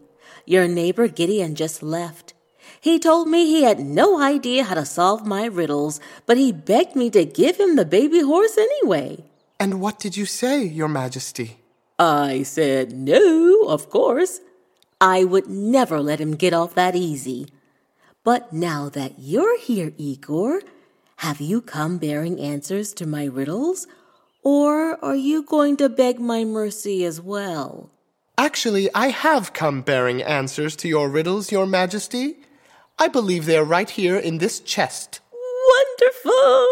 Your 0.47 0.69
neighbor 0.69 1.09
Gideon 1.09 1.57
just 1.57 1.83
left. 1.83 2.35
He 2.83 2.99
told 2.99 3.29
me 3.29 3.47
he 3.47 3.63
had 3.63 3.79
no 3.79 4.21
idea 4.21 4.65
how 4.65 4.75
to 4.75 4.85
solve 4.85 5.25
my 5.25 5.45
riddles, 5.45 6.01
but 6.27 6.37
he 6.37 6.51
begged 6.51 6.97
me 6.97 7.11
to 7.11 7.25
give 7.25 7.57
him 7.57 7.77
the 7.77 7.85
baby 7.85 8.23
horse 8.23 8.59
anyway. 8.59 9.23
And 9.61 9.81
what 9.81 10.01
did 10.01 10.17
you 10.17 10.27
say, 10.27 10.65
Your 10.65 10.89
Majesty? 10.89 11.59
I 11.97 12.43
said 12.43 12.91
no, 12.91 13.69
of 13.69 13.89
course. 13.89 14.41
I 15.01 15.23
would 15.23 15.47
never 15.47 16.01
let 16.01 16.21
him 16.21 16.35
get 16.35 16.53
off 16.53 16.75
that 16.75 16.97
easy. 16.97 17.47
But 18.25 18.53
now 18.53 18.89
that 18.89 19.13
you're 19.17 19.61
here, 19.61 19.93
Igor, 19.97 20.63
have 21.19 21.41
you 21.41 21.61
come 21.61 21.99
bearing 21.99 22.41
answers 22.41 22.93
to 22.95 23.07
my 23.07 23.27
riddles? 23.27 23.87
Or 24.43 24.99
are 25.05 25.15
you 25.15 25.45
going 25.45 25.77
to 25.77 25.89
beg 25.89 26.19
my 26.19 26.43
mercy 26.43 27.05
as 27.05 27.21
well? 27.21 27.91
Actually, 28.37 28.93
I 28.93 29.11
have 29.11 29.53
come 29.53 29.83
bearing 29.83 30.21
answers 30.21 30.75
to 30.83 30.89
your 30.89 31.09
riddles, 31.09 31.53
Your 31.53 31.67
Majesty. 31.67 32.39
I 33.03 33.09
believe 33.09 33.47
they're 33.47 33.65
right 33.65 33.91
here 33.91 34.17
in 34.17 34.39
this 34.39 34.61
chest. 34.61 35.19
Wonderful! 35.75 36.69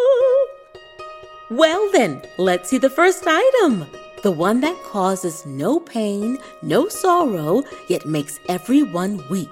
Well, 1.50 1.90
then, 1.90 2.22
let's 2.38 2.70
see 2.70 2.78
the 2.78 2.88
first 2.88 3.24
item. 3.26 3.84
The 4.22 4.30
one 4.30 4.60
that 4.60 4.80
causes 4.84 5.44
no 5.44 5.80
pain, 5.80 6.38
no 6.62 6.86
sorrow, 6.86 7.64
yet 7.88 8.06
makes 8.06 8.38
everyone 8.48 9.24
weep. 9.28 9.50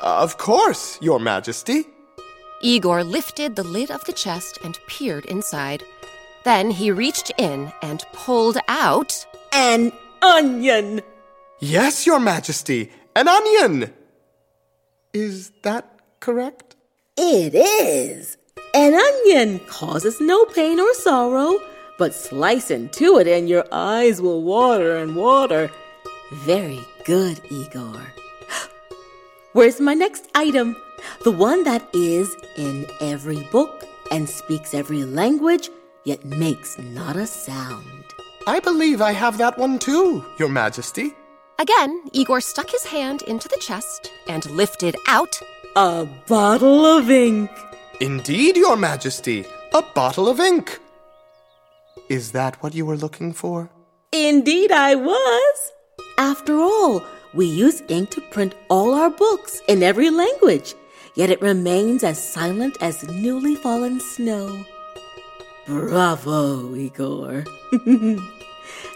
Of 0.00 0.38
course, 0.38 0.98
Your 1.02 1.20
Majesty. 1.20 1.88
Igor 2.62 3.04
lifted 3.04 3.54
the 3.54 3.62
lid 3.62 3.90
of 3.90 4.02
the 4.06 4.14
chest 4.14 4.58
and 4.64 4.78
peered 4.86 5.26
inside. 5.26 5.84
Then 6.44 6.70
he 6.70 6.90
reached 6.90 7.32
in 7.36 7.70
and 7.82 8.02
pulled 8.14 8.56
out 8.68 9.26
An 9.52 9.92
onion! 10.22 11.02
Yes, 11.58 12.06
Your 12.06 12.18
Majesty, 12.18 12.90
an 13.14 13.28
onion! 13.28 13.92
Is 15.12 15.52
that 15.64 15.93
correct? 16.24 16.74
It 17.18 17.54
is. 17.54 18.38
An 18.74 18.94
onion 18.94 19.60
causes 19.68 20.22
no 20.22 20.46
pain 20.46 20.80
or 20.80 20.94
sorrow, 20.94 21.60
but 21.98 22.14
slice 22.14 22.70
into 22.70 23.18
it 23.18 23.28
and 23.28 23.46
your 23.46 23.66
eyes 23.70 24.22
will 24.22 24.42
water 24.42 24.96
and 24.96 25.14
water. 25.16 25.70
Very 26.32 26.80
good, 27.04 27.42
Igor. 27.50 28.00
Where's 29.52 29.80
my 29.80 29.92
next 29.92 30.30
item? 30.34 30.74
The 31.24 31.30
one 31.30 31.62
that 31.64 31.86
is 31.92 32.34
in 32.56 32.86
every 33.02 33.42
book 33.52 33.84
and 34.10 34.26
speaks 34.26 34.72
every 34.72 35.04
language, 35.04 35.68
yet 36.04 36.24
makes 36.24 36.78
not 36.78 37.16
a 37.16 37.26
sound. 37.26 38.04
I 38.46 38.60
believe 38.60 39.02
I 39.02 39.12
have 39.12 39.36
that 39.38 39.58
one 39.58 39.78
too, 39.78 40.24
Your 40.38 40.48
Majesty. 40.48 41.12
Again, 41.58 42.02
Igor 42.12 42.40
stuck 42.40 42.70
his 42.70 42.86
hand 42.86 43.20
into 43.22 43.46
the 43.46 43.60
chest 43.60 44.10
and 44.26 44.50
lifted 44.50 44.96
out 45.06 45.38
A 45.76 46.06
bottle 46.28 46.86
of 46.86 47.10
ink. 47.10 47.50
Indeed, 48.00 48.56
Your 48.56 48.76
Majesty, 48.76 49.44
a 49.72 49.82
bottle 49.82 50.28
of 50.28 50.38
ink. 50.38 50.78
Is 52.08 52.30
that 52.30 52.62
what 52.62 52.74
you 52.76 52.86
were 52.86 52.96
looking 52.96 53.32
for? 53.32 53.68
Indeed, 54.12 54.70
I 54.70 54.94
was. 54.94 55.72
After 56.16 56.60
all, 56.60 57.02
we 57.34 57.46
use 57.46 57.82
ink 57.88 58.10
to 58.10 58.20
print 58.20 58.54
all 58.70 58.94
our 58.94 59.10
books 59.10 59.60
in 59.66 59.82
every 59.82 60.10
language, 60.10 60.76
yet 61.16 61.28
it 61.28 61.42
remains 61.42 62.04
as 62.04 62.22
silent 62.22 62.76
as 62.80 63.02
newly 63.08 63.56
fallen 63.56 63.98
snow. 63.98 64.64
Bravo, 65.66 66.76
Igor. 66.76 67.42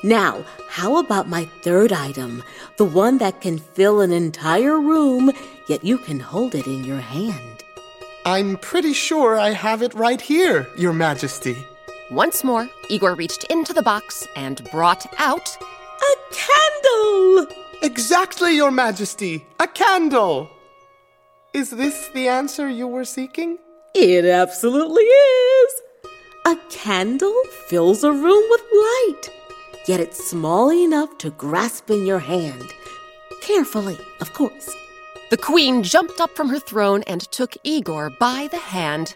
now, 0.02 0.44
how 0.68 0.98
about 0.98 1.28
my 1.28 1.44
third 1.62 1.92
item, 1.92 2.42
the 2.76 2.84
one 2.84 3.18
that 3.18 3.40
can 3.40 3.58
fill 3.58 4.00
an 4.00 4.12
entire 4.12 4.80
room, 4.80 5.32
yet 5.66 5.84
you 5.84 5.98
can 5.98 6.20
hold 6.20 6.54
it 6.54 6.66
in 6.66 6.84
your 6.84 7.00
hand? 7.00 7.64
I'm 8.24 8.58
pretty 8.58 8.92
sure 8.92 9.38
I 9.38 9.50
have 9.50 9.82
it 9.82 9.94
right 9.94 10.20
here, 10.20 10.68
Your 10.76 10.92
Majesty. 10.92 11.56
Once 12.10 12.44
more, 12.44 12.68
Igor 12.88 13.14
reached 13.14 13.44
into 13.44 13.72
the 13.72 13.82
box 13.82 14.26
and 14.36 14.62
brought 14.70 15.06
out 15.18 15.56
A 15.60 16.34
candle! 16.34 17.46
Exactly, 17.82 18.54
Your 18.54 18.70
Majesty, 18.70 19.46
a 19.58 19.66
candle. 19.66 20.48
Is 21.54 21.70
this 21.70 22.08
the 22.14 22.28
answer 22.28 22.68
you 22.68 22.86
were 22.86 23.04
seeking? 23.04 23.58
It 23.94 24.24
absolutely 24.24 25.04
is. 25.04 25.72
A 26.46 26.56
candle 26.70 27.42
fills 27.66 28.04
a 28.04 28.12
room 28.12 28.44
with 28.50 28.62
light, 28.72 29.30
yet 29.88 30.00
it's 30.00 30.28
small 30.28 30.70
enough 30.70 31.16
to 31.18 31.30
grasp 31.30 31.90
in 31.90 32.04
your 32.04 32.18
hand. 32.18 32.72
Carefully, 33.40 33.98
of 34.20 34.32
course. 34.34 34.74
The 35.30 35.36
queen 35.36 35.82
jumped 35.82 36.20
up 36.20 36.36
from 36.36 36.48
her 36.50 36.58
throne 36.58 37.02
and 37.06 37.22
took 37.32 37.56
Igor 37.64 38.10
by 38.20 38.48
the 38.50 38.58
hand. 38.58 39.14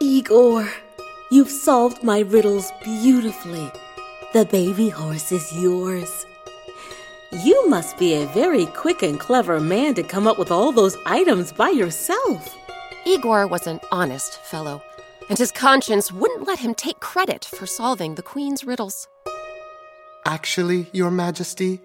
Igor, 0.00 0.68
you've 1.30 1.50
solved 1.50 2.02
my 2.02 2.20
riddles 2.20 2.70
beautifully. 2.82 3.70
The 4.32 4.44
baby 4.44 4.88
horse 4.88 5.32
is 5.32 5.52
yours. 5.52 6.26
You 7.32 7.68
must 7.68 7.98
be 7.98 8.14
a 8.14 8.26
very 8.28 8.66
quick 8.66 9.02
and 9.02 9.18
clever 9.18 9.60
man 9.60 9.94
to 9.94 10.02
come 10.02 10.26
up 10.26 10.38
with 10.38 10.50
all 10.50 10.72
those 10.72 10.96
items 11.06 11.52
by 11.52 11.70
yourself. 11.70 12.56
Igor 13.06 13.46
was 13.46 13.66
an 13.66 13.80
honest 13.92 14.40
fellow, 14.42 14.82
and 15.28 15.38
his 15.38 15.52
conscience 15.52 16.12
wouldn't 16.12 16.46
let 16.46 16.58
him 16.58 16.74
take 16.74 17.00
credit 17.00 17.44
for 17.44 17.66
solving 17.66 18.14
the 18.14 18.22
queen's 18.22 18.64
riddles. 18.64 19.08
Actually, 20.24 20.88
Your 20.92 21.10
Majesty, 21.10 21.80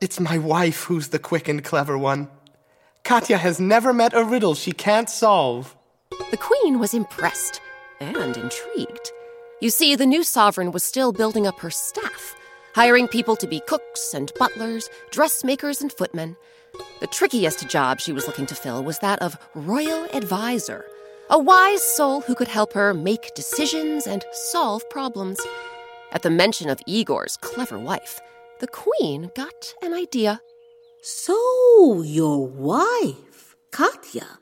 it's 0.00 0.20
my 0.20 0.38
wife 0.38 0.84
who's 0.84 1.08
the 1.08 1.18
quick 1.18 1.48
and 1.48 1.64
clever 1.64 1.98
one. 1.98 2.28
Katya 3.04 3.38
has 3.38 3.58
never 3.58 3.92
met 3.92 4.14
a 4.14 4.24
riddle 4.24 4.54
she 4.54 4.72
can't 4.72 5.10
solve. 5.10 5.76
The 6.30 6.36
queen 6.36 6.78
was 6.78 6.94
impressed 6.94 7.60
and 8.00 8.36
intrigued. 8.36 9.10
You 9.60 9.70
see, 9.70 9.96
the 9.96 10.06
new 10.06 10.22
sovereign 10.22 10.70
was 10.70 10.84
still 10.84 11.12
building 11.12 11.46
up 11.46 11.58
her 11.60 11.70
staff, 11.70 12.36
hiring 12.74 13.08
people 13.08 13.34
to 13.36 13.46
be 13.46 13.60
cooks 13.66 14.14
and 14.14 14.30
butlers, 14.38 14.88
dressmakers 15.10 15.80
and 15.80 15.92
footmen. 15.92 16.36
The 17.00 17.08
trickiest 17.08 17.68
job 17.68 17.98
she 17.98 18.12
was 18.12 18.26
looking 18.28 18.46
to 18.46 18.54
fill 18.54 18.84
was 18.84 19.00
that 19.00 19.20
of 19.20 19.36
royal 19.54 20.04
advisor, 20.14 20.84
a 21.28 21.38
wise 21.38 21.82
soul 21.82 22.20
who 22.20 22.36
could 22.36 22.48
help 22.48 22.72
her 22.74 22.94
make 22.94 23.34
decisions 23.34 24.06
and 24.06 24.24
solve 24.32 24.88
problems. 24.90 25.40
At 26.10 26.22
the 26.22 26.30
mention 26.30 26.70
of 26.70 26.80
Igor's 26.86 27.36
clever 27.36 27.78
wife, 27.78 28.20
the 28.60 28.66
queen 28.66 29.30
got 29.34 29.74
an 29.82 29.92
idea. 29.92 30.40
So, 31.02 32.02
your 32.02 32.46
wife, 32.46 33.54
Katya, 33.70 34.38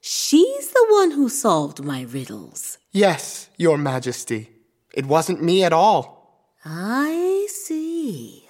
she's 0.00 0.70
the 0.70 0.86
one 0.88 1.10
who 1.10 1.28
solved 1.28 1.84
my 1.84 2.02
riddles. 2.02 2.78
Yes, 2.92 3.50
Your 3.56 3.76
Majesty. 3.76 4.50
It 4.94 5.06
wasn't 5.06 5.42
me 5.42 5.62
at 5.64 5.72
all. 5.72 6.54
I 6.64 7.46
see. 7.50 8.48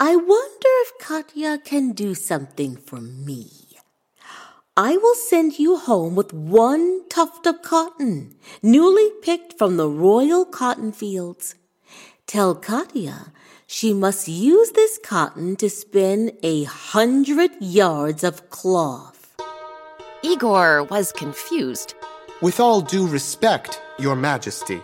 I 0.00 0.16
wonder 0.16 0.68
if 0.82 0.98
Katya 0.98 1.58
can 1.64 1.92
do 1.92 2.14
something 2.14 2.76
for 2.76 3.00
me. 3.00 3.63
I 4.76 4.96
will 4.96 5.14
send 5.14 5.60
you 5.60 5.76
home 5.76 6.16
with 6.16 6.32
one 6.32 7.08
tuft 7.08 7.46
of 7.46 7.62
cotton, 7.62 8.34
newly 8.60 9.08
picked 9.22 9.56
from 9.56 9.76
the 9.76 9.88
royal 9.88 10.44
cotton 10.44 10.90
fields. 10.90 11.54
Tell 12.26 12.56
Katya 12.56 13.32
she 13.68 13.94
must 13.94 14.26
use 14.26 14.72
this 14.72 14.98
cotton 14.98 15.54
to 15.56 15.70
spin 15.70 16.36
a 16.42 16.64
hundred 16.64 17.52
yards 17.60 18.24
of 18.24 18.50
cloth. 18.50 19.36
Igor 20.24 20.82
was 20.82 21.12
confused. 21.12 21.94
With 22.42 22.58
all 22.58 22.80
due 22.80 23.06
respect, 23.06 23.80
Your 24.00 24.16
Majesty, 24.16 24.80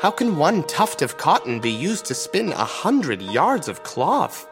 how 0.00 0.12
can 0.12 0.38
one 0.38 0.62
tuft 0.62 1.02
of 1.02 1.18
cotton 1.18 1.60
be 1.60 1.70
used 1.70 2.06
to 2.06 2.14
spin 2.14 2.52
a 2.52 2.64
hundred 2.64 3.20
yards 3.20 3.68
of 3.68 3.82
cloth? 3.82 4.48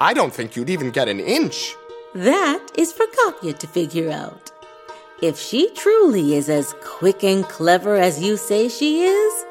I 0.00 0.12
don't 0.12 0.34
think 0.34 0.56
you'd 0.56 0.70
even 0.70 0.90
get 0.90 1.06
an 1.06 1.20
inch. 1.20 1.76
That 2.14 2.70
is 2.76 2.92
for 2.92 3.06
Katya 3.06 3.52
to 3.54 3.66
figure 3.66 4.10
out. 4.10 4.50
If 5.20 5.38
she 5.38 5.68
truly 5.74 6.34
is 6.34 6.48
as 6.48 6.74
quick 6.82 7.22
and 7.22 7.44
clever 7.44 7.96
as 7.96 8.22
you 8.22 8.36
say 8.36 8.68
she 8.68 9.02
is, 9.02 9.44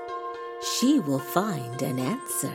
she 0.80 1.00
will 1.00 1.20
find 1.20 1.82
an 1.84 2.00
answer. 2.00 2.54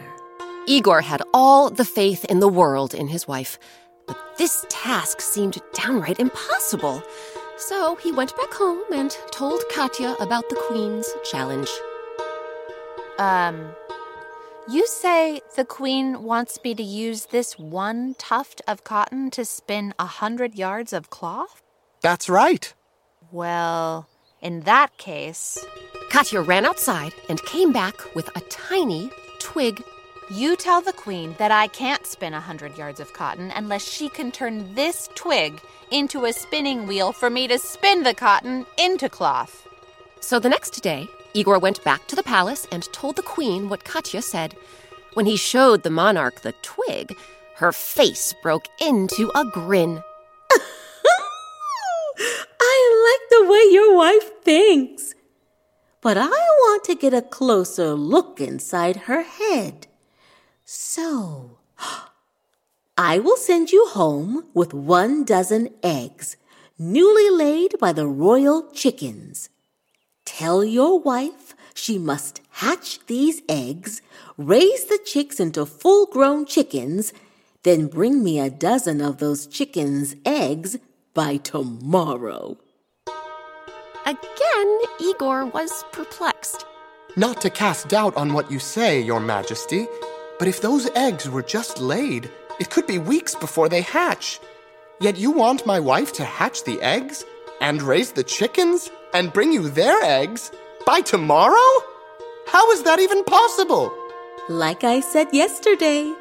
Igor 0.67 1.03
had 1.03 1.23
all 1.33 1.71
the 1.71 1.85
faith 1.85 2.25
in 2.25 2.41
the 2.41 2.49
world 2.49 2.95
in 2.95 3.09
his 3.09 3.29
wife, 3.29 3.59
but 4.07 4.19
this 4.39 4.67
task 4.69 5.21
seemed 5.21 5.59
downright 5.73 6.19
impossible. 6.19 7.03
So 7.57 7.95
he 7.97 8.11
went 8.11 8.37
back 8.37 8.53
home 8.55 8.83
and 8.93 9.17
told 9.31 9.63
Katya 9.73 10.17
about 10.19 10.49
the 10.49 10.57
Queen's 10.57 11.09
challenge. 11.31 11.71
Um, 13.19 13.73
you 14.69 14.87
say 14.87 15.41
the 15.57 15.65
Queen 15.65 16.23
wants 16.23 16.59
me 16.63 16.75
to 16.75 16.83
use 16.83 17.27
this 17.27 17.59
one 17.59 18.15
tuft 18.19 18.63
of 18.69 18.85
cotton 18.85 19.31
to 19.33 19.45
spin 19.45 19.93
a 19.99 20.07
hundred 20.07 20.55
yards 20.55 20.93
of 20.93 21.11
cloth? 21.11 21.63
That's 22.01 22.29
right. 22.29 22.73
Well, 23.31 24.09
in 24.41 24.61
that 24.61 24.97
case, 24.99 25.59
Katya 26.11 26.43
ran 26.43 26.65
outside 26.65 27.13
and 27.29 27.43
came 27.45 27.73
back 27.73 28.15
with 28.15 28.29
a 28.37 28.41
tiny 28.43 29.11
twig. 29.39 29.83
you 30.31 30.57
tell 30.57 30.81
the 30.81 30.93
Queen 30.93 31.35
that 31.39 31.51
I 31.51 31.67
can't 31.67 32.07
spin 32.07 32.33
a 32.33 32.41
hundred 32.41 32.79
yards 32.79 33.01
of 33.01 33.13
cotton 33.13 33.51
unless 33.55 33.85
she 33.87 34.09
can 34.09 34.31
turn 34.31 34.75
this 34.75 35.09
twig 35.15 35.61
into 35.91 36.25
a 36.25 36.33
spinning 36.33 36.87
wheel 36.87 37.13
for 37.13 37.29
me 37.29 37.49
to 37.49 37.59
spin 37.59 38.03
the 38.03 38.15
cotton 38.15 38.65
into 38.79 39.09
cloth. 39.09 39.67
So 40.21 40.39
the 40.39 40.49
next 40.49 40.83
day, 40.83 41.09
Igor 41.35 41.59
went 41.59 41.83
back 41.83 42.07
to 42.09 42.17
the 42.17 42.23
palace 42.23 42.67
and 42.71 42.93
told 42.93 43.17
the 43.17 43.23
queen 43.23 43.69
what 43.69 43.85
Katya 43.85 44.23
said. 44.23 44.55
When 45.15 45.27
he 45.27 45.37
showed 45.37 45.83
the 45.83 45.91
monarch 45.91 46.43
the 46.43 46.53
twig, 46.63 47.17
her 47.57 47.73
face 47.73 48.35
broke 48.43 48.67
into 48.81 49.31
a 49.35 49.45
grin. 49.45 50.03
I 52.61 53.19
like 53.21 53.31
the 53.31 53.51
way 53.51 53.73
your 53.73 53.97
wife 53.97 54.43
thinks. 54.43 55.15
But 56.01 56.17
I 56.17 56.29
want 56.29 56.85
to 56.85 56.95
get 56.95 57.15
a 57.15 57.23
closer 57.23 57.95
look 57.95 58.41
inside 58.41 58.97
her 59.09 59.23
head. 59.23 59.87
So, 60.65 61.59
I 62.99 63.19
will 63.19 63.37
send 63.37 63.71
you 63.71 63.87
home 63.87 64.47
with 64.53 64.75
one 64.75 65.25
dozen 65.25 65.69
eggs, 65.83 66.37
newly 66.79 67.31
laid 67.31 67.79
by 67.79 67.93
the 67.93 68.07
royal 68.07 68.71
chickens. 68.73 69.49
Tell 70.39 70.65
your 70.65 70.99
wife 70.99 71.55
she 71.75 71.99
must 71.99 72.41
hatch 72.53 73.01
these 73.07 73.43
eggs, 73.51 74.01
raise 74.39 74.85
the 74.85 74.99
chicks 75.05 75.39
into 75.39 75.67
full 75.67 76.07
grown 76.07 76.47
chickens, 76.47 77.13
then 77.65 77.87
bring 77.87 78.25
me 78.25 78.41
a 78.41 78.49
dozen 78.49 79.03
of 79.03 79.19
those 79.19 79.47
chickens' 79.47 80.17
eggs 80.25 80.79
by 81.13 81.37
tomorrow. 81.37 82.57
Again, 84.07 84.79
Igor 85.01 85.45
was 85.47 85.85
perplexed. 85.93 86.65
Not 87.15 87.43
to 87.43 87.51
cast 87.51 87.89
doubt 87.89 88.17
on 88.17 88.33
what 88.33 88.51
you 88.51 88.59
say, 88.59 89.03
Your 89.03 89.21
Majesty, 89.21 89.87
but 90.39 90.49
if 90.49 90.63
those 90.63 90.89
eggs 90.95 91.29
were 91.29 91.43
just 91.43 91.79
laid, 91.79 92.31
it 92.59 92.71
could 92.71 92.87
be 92.87 92.99
weeks 92.99 93.35
before 93.35 93.69
they 93.69 93.83
hatch. 93.83 94.41
Yet 94.99 95.19
you 95.19 95.31
want 95.31 95.67
my 95.67 95.79
wife 95.79 96.15
to 96.15 96.25
hatch 96.25 96.65
the 96.65 96.81
eggs 96.81 97.23
and 97.61 97.83
raise 97.83 98.13
the 98.13 98.25
chickens 98.25 98.91
and 99.15 99.33
bring 99.33 99.53
you 99.53 99.69
their 99.69 100.03
eggs 100.03 100.51
by 100.87 101.01
tomorrow? 101.01 101.69
How 102.47 102.71
is 102.73 102.83
that 102.83 103.01
even 103.01 103.25
possible? 103.25 103.93
Like 104.49 104.85
I 104.85 105.01
said 105.01 105.29
yesterday, 105.33 106.13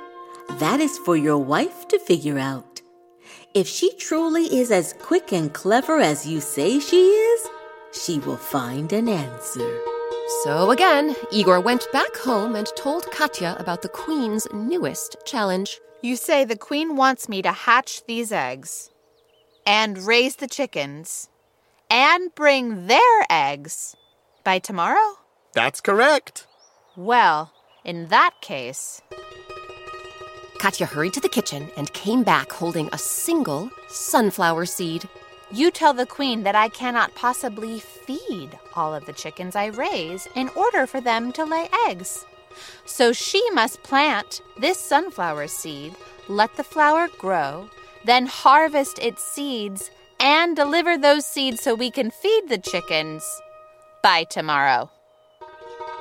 that 0.60 0.80
is 0.80 0.98
for 1.00 1.18
your 1.18 1.38
wife 1.38 1.88
to 1.90 2.00
figure 2.00 2.38
out. 2.38 2.82
If 3.54 3.68
she 3.68 3.94
truly 3.96 4.46
is 4.46 4.72
as 4.72 4.94
quick 4.94 5.34
and 5.34 5.54
clever 5.54 5.98
as 5.98 6.28
you 6.28 6.40
say 6.40 6.80
she 6.80 7.08
is, 7.08 7.50
she 7.92 8.20
will 8.20 8.38
find 8.38 8.94
an 8.94 9.10
answer. 9.10 9.82
So 10.44 10.72
again, 10.72 11.16
Igor 11.32 11.60
went 11.60 11.92
back 11.92 12.16
home 12.16 12.56
and 12.56 12.68
told 12.78 13.12
Katya 13.12 13.58
about 13.60 13.82
the 13.82 13.90
queen's 13.90 14.48
newest 14.54 15.18
challenge. 15.26 15.80
You 16.02 16.16
say 16.16 16.46
the 16.46 16.56
Queen 16.56 16.96
wants 16.96 17.28
me 17.28 17.42
to 17.42 17.52
hatch 17.52 18.06
these 18.06 18.32
eggs 18.32 18.90
and 19.66 19.98
raise 19.98 20.38
the 20.38 20.48
chickens 20.48 21.28
and 21.92 22.34
bring 22.36 22.88
their 22.88 23.26
eggs 23.30 23.98
by 24.46 24.58
tomorrow? 24.60 25.18
That's 25.54 25.82
correct. 25.82 26.48
Well, 26.96 27.52
in 27.84 28.08
that 28.08 28.32
case, 28.40 29.02
Katya 30.58 30.86
hurried 30.86 31.14
to 31.14 31.20
the 31.20 31.28
kitchen 31.28 31.70
and 31.76 31.92
came 31.92 32.24
back 32.24 32.52
holding 32.52 32.88
a 32.94 32.98
single 32.98 33.70
sunflower 33.90 34.68
seed. 34.68 35.08
you 35.52 35.70
tell 35.70 35.94
the 35.94 36.06
Queen 36.06 36.44
that 36.44 36.56
I 36.56 36.70
cannot 36.70 37.14
possibly 37.14 37.82
feed 37.82 38.58
all 38.74 38.96
of 38.96 39.06
the 39.06 39.12
chickens 39.12 39.54
I 39.54 39.66
raise 39.66 40.30
in 40.34 40.48
order 40.50 40.88
for 40.88 41.02
them 41.02 41.34
to 41.34 41.44
lay 41.44 41.68
eggs. 41.90 42.26
So 42.86 43.12
she 43.12 43.44
must 43.52 43.84
plant 43.84 44.42
this 44.58 44.80
sunflower 44.80 45.50
seed, 45.50 45.94
let 46.30 46.56
the 46.56 46.64
flower 46.64 47.10
grow, 47.18 47.70
then 48.06 48.28
harvest 48.28 48.98
its 49.00 49.22
seeds 49.22 49.92
and 50.22 50.56
deliver 50.56 50.98
those 50.98 51.26
seeds 51.26 51.62
so 51.62 51.74
we 51.74 51.90
can 51.90 52.12
feed 52.12 52.48
the 52.48 52.60
chickens 52.60 53.24
by 54.04 54.24
tomorrow. 54.24 54.90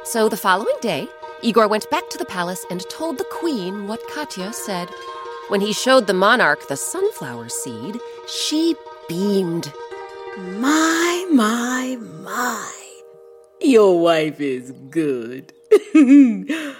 So 0.05 0.29
the 0.29 0.37
following 0.37 0.77
day, 0.81 1.09
Igor 1.43 1.69
went 1.69 1.91
back 1.91 2.11
to 2.11 2.19
the 2.19 2.27
palace 2.27 2.65
and 2.71 2.89
told 2.91 3.17
the 3.17 3.25
queen 3.33 3.89
what 3.89 4.07
Katya 4.09 4.53
said. 4.53 4.89
When 5.49 5.63
he 5.63 5.73
showed 5.73 6.07
the 6.07 6.15
monarch 6.15 6.69
the 6.69 6.77
sunflower 6.77 7.49
seed, 7.49 7.99
she 8.29 8.77
beamed. 9.09 9.73
My, 10.37 11.27
my, 11.33 11.97
my. 12.23 12.73
Your 13.61 14.01
wife 14.01 14.41
is 14.41 14.73
good. 14.91 15.53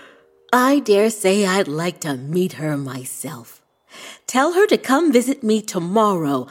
I 0.53 0.81
dare 0.81 1.11
say 1.11 1.47
I'd 1.47 1.69
like 1.69 2.01
to 2.01 2.17
meet 2.17 2.55
her 2.55 2.77
myself. 2.77 3.63
Tell 4.27 4.53
her 4.53 4.67
to 4.67 4.79
come 4.79 5.13
visit 5.13 5.43
me 5.43 5.63
tomorrow. 5.63 6.47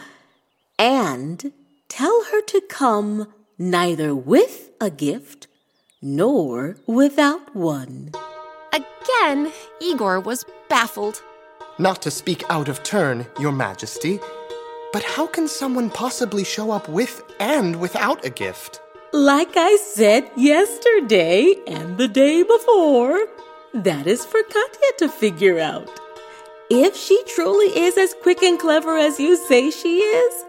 And 0.79 1.51
tell 1.89 2.23
her 2.31 2.41
to 2.41 2.61
come 2.61 3.27
neither 3.57 4.15
with 4.15 4.71
a 4.79 4.89
gift 4.89 5.47
nor 6.01 6.77
without 6.87 7.53
one. 7.53 8.11
Again, 8.71 9.51
Igor 9.81 10.21
was 10.21 10.45
baffled. 10.69 11.21
Not 11.77 12.01
to 12.03 12.11
speak 12.11 12.43
out 12.49 12.69
of 12.69 12.81
turn, 12.83 13.27
Your 13.37 13.51
Majesty, 13.51 14.21
but 14.93 15.03
how 15.03 15.27
can 15.27 15.49
someone 15.49 15.89
possibly 15.89 16.45
show 16.45 16.71
up 16.71 16.87
with 16.87 17.23
and 17.41 17.81
without 17.81 18.23
a 18.25 18.29
gift? 18.29 18.79
Like 19.11 19.57
I 19.57 19.75
said 19.75 20.31
yesterday 20.37 21.55
and 21.67 21.97
the 21.97 22.07
day 22.07 22.43
before, 22.43 23.19
that 23.73 24.07
is 24.07 24.23
for 24.23 24.41
Katya 24.43 24.91
to 24.99 25.09
figure 25.09 25.59
out. 25.59 25.89
If 26.69 26.95
she 26.95 27.21
truly 27.27 27.67
is 27.77 27.97
as 27.97 28.13
quick 28.21 28.41
and 28.43 28.57
clever 28.57 28.97
as 28.97 29.19
you 29.19 29.35
say 29.35 29.71
she 29.71 29.97
is, 29.99 30.45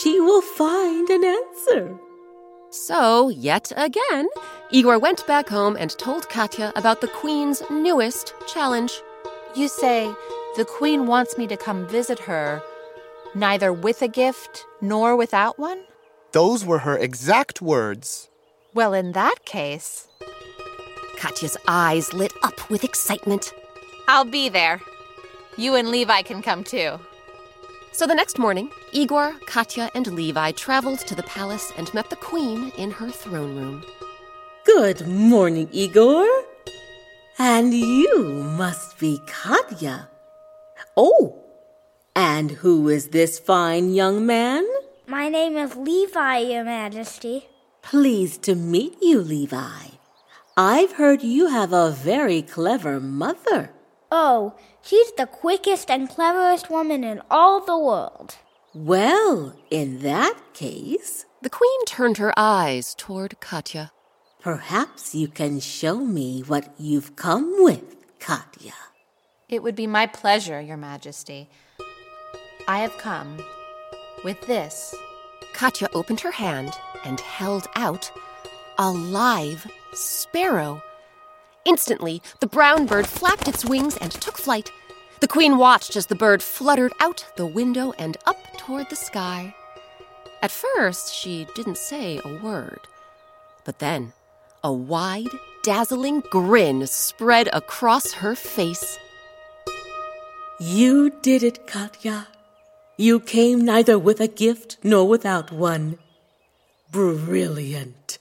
she 0.00 0.20
will 0.20 0.42
find 0.42 1.08
an 1.10 1.24
answer. 1.24 1.98
So, 2.70 3.28
yet 3.30 3.72
again, 3.76 4.28
Igor 4.70 4.98
went 4.98 5.26
back 5.26 5.48
home 5.48 5.76
and 5.76 5.90
told 5.98 6.28
Katya 6.28 6.72
about 6.76 7.00
the 7.00 7.08
queen's 7.08 7.62
newest 7.70 8.34
challenge. 8.46 8.92
You 9.56 9.66
say 9.68 10.14
the 10.56 10.64
Queen 10.64 11.06
wants 11.06 11.36
me 11.36 11.46
to 11.48 11.56
come 11.56 11.88
visit 11.88 12.20
her 12.20 12.62
Neither 13.34 13.72
with 13.72 14.02
a 14.02 14.08
gift 14.08 14.66
nor 14.80 15.14
without 15.14 15.56
one? 15.56 15.80
Those 16.32 16.64
were 16.64 16.78
her 16.78 16.98
exact 16.98 17.62
words. 17.62 18.28
Well, 18.74 18.92
in 18.92 19.12
that 19.12 19.44
case, 19.44 20.08
Katya's 21.16 21.56
eyes 21.68 22.12
lit 22.12 22.32
up 22.42 22.68
with 22.68 22.82
excitement. 22.82 23.52
I'll 24.08 24.24
be 24.24 24.48
there. 24.48 24.80
You 25.56 25.76
and 25.76 25.90
Levi 25.90 26.22
can 26.22 26.42
come 26.42 26.64
too. 26.64 26.98
So 27.92 28.06
the 28.06 28.14
next 28.14 28.38
morning, 28.38 28.70
Igor, 28.92 29.34
Katya, 29.46 29.90
and 29.94 30.06
Levi 30.06 30.52
traveled 30.52 31.00
to 31.00 31.14
the 31.14 31.24
palace 31.24 31.72
and 31.76 31.92
met 31.92 32.08
the 32.08 32.16
queen 32.16 32.72
in 32.78 32.90
her 32.92 33.10
throne 33.10 33.56
room. 33.56 33.84
Good 34.64 35.06
morning, 35.06 35.68
Igor. 35.72 36.26
And 37.38 37.74
you 37.74 38.44
must 38.56 38.98
be 38.98 39.20
Katya. 39.26 40.08
Oh, 40.96 41.42
and 42.14 42.52
who 42.52 42.88
is 42.88 43.08
this 43.08 43.38
fine 43.38 43.92
young 43.92 44.24
man? 44.24 44.66
My 45.06 45.28
name 45.28 45.56
is 45.56 45.74
Levi, 45.74 46.38
Your 46.38 46.64
Majesty. 46.64 47.48
Pleased 47.82 48.42
to 48.44 48.54
meet 48.54 48.96
you, 49.02 49.20
Levi. 49.20 49.88
I've 50.56 50.92
heard 50.92 51.22
you 51.22 51.48
have 51.48 51.72
a 51.72 51.90
very 51.90 52.42
clever 52.42 53.00
mother. 53.00 53.72
Oh, 54.12 54.54
she's 54.82 55.12
the 55.12 55.26
quickest 55.26 55.90
and 55.90 56.08
cleverest 56.08 56.68
woman 56.70 57.04
in 57.04 57.22
all 57.30 57.60
the 57.60 57.78
world. 57.78 58.36
Well, 58.74 59.54
in 59.70 60.00
that 60.00 60.34
case, 60.54 61.26
The 61.42 61.50
queen 61.50 61.84
turned 61.86 62.18
her 62.18 62.32
eyes 62.36 62.94
toward 62.94 63.40
Katya. 63.40 63.92
perhaps 64.40 65.14
you 65.14 65.28
can 65.28 65.60
show 65.60 65.96
me 66.00 66.40
what 66.46 66.68
you've 66.78 67.14
come 67.16 67.62
with, 67.64 67.96
Katya. 68.18 68.72
It 69.48 69.62
would 69.62 69.74
be 69.76 69.86
my 69.86 70.06
pleasure, 70.06 70.60
Your 70.60 70.76
Majesty. 70.76 71.48
I 72.68 72.78
have 72.80 72.96
come 72.98 73.38
with 74.24 74.40
this. 74.46 74.94
Katya 75.52 75.88
opened 75.94 76.20
her 76.20 76.30
hand 76.30 76.72
and 77.04 77.20
held 77.20 77.66
out 77.74 78.10
a 78.78 78.90
live 78.90 79.66
sparrow. 79.92 80.82
Instantly, 81.64 82.22
the 82.40 82.46
brown 82.46 82.86
bird 82.86 83.06
flapped 83.06 83.48
its 83.48 83.64
wings 83.64 83.96
and 83.98 84.10
took 84.10 84.38
flight. 84.38 84.72
The 85.20 85.28
queen 85.28 85.58
watched 85.58 85.96
as 85.96 86.06
the 86.06 86.14
bird 86.14 86.42
fluttered 86.42 86.92
out 87.00 87.26
the 87.36 87.46
window 87.46 87.92
and 87.98 88.16
up 88.26 88.38
toward 88.56 88.88
the 88.88 88.96
sky. 88.96 89.54
At 90.42 90.50
first, 90.50 91.14
she 91.14 91.46
didn't 91.54 91.76
say 91.76 92.20
a 92.24 92.38
word. 92.42 92.80
But 93.64 93.78
then, 93.78 94.14
a 94.64 94.72
wide, 94.72 95.28
dazzling 95.62 96.20
grin 96.30 96.86
spread 96.86 97.48
across 97.52 98.12
her 98.12 98.34
face. 98.34 98.98
You 100.58 101.10
did 101.22 101.42
it, 101.42 101.66
Katya. 101.66 102.28
You 102.96 103.20
came 103.20 103.64
neither 103.64 103.98
with 103.98 104.20
a 104.20 104.28
gift 104.28 104.78
nor 104.82 105.06
without 105.06 105.52
one. 105.52 105.98
Brilliant. 106.90 108.18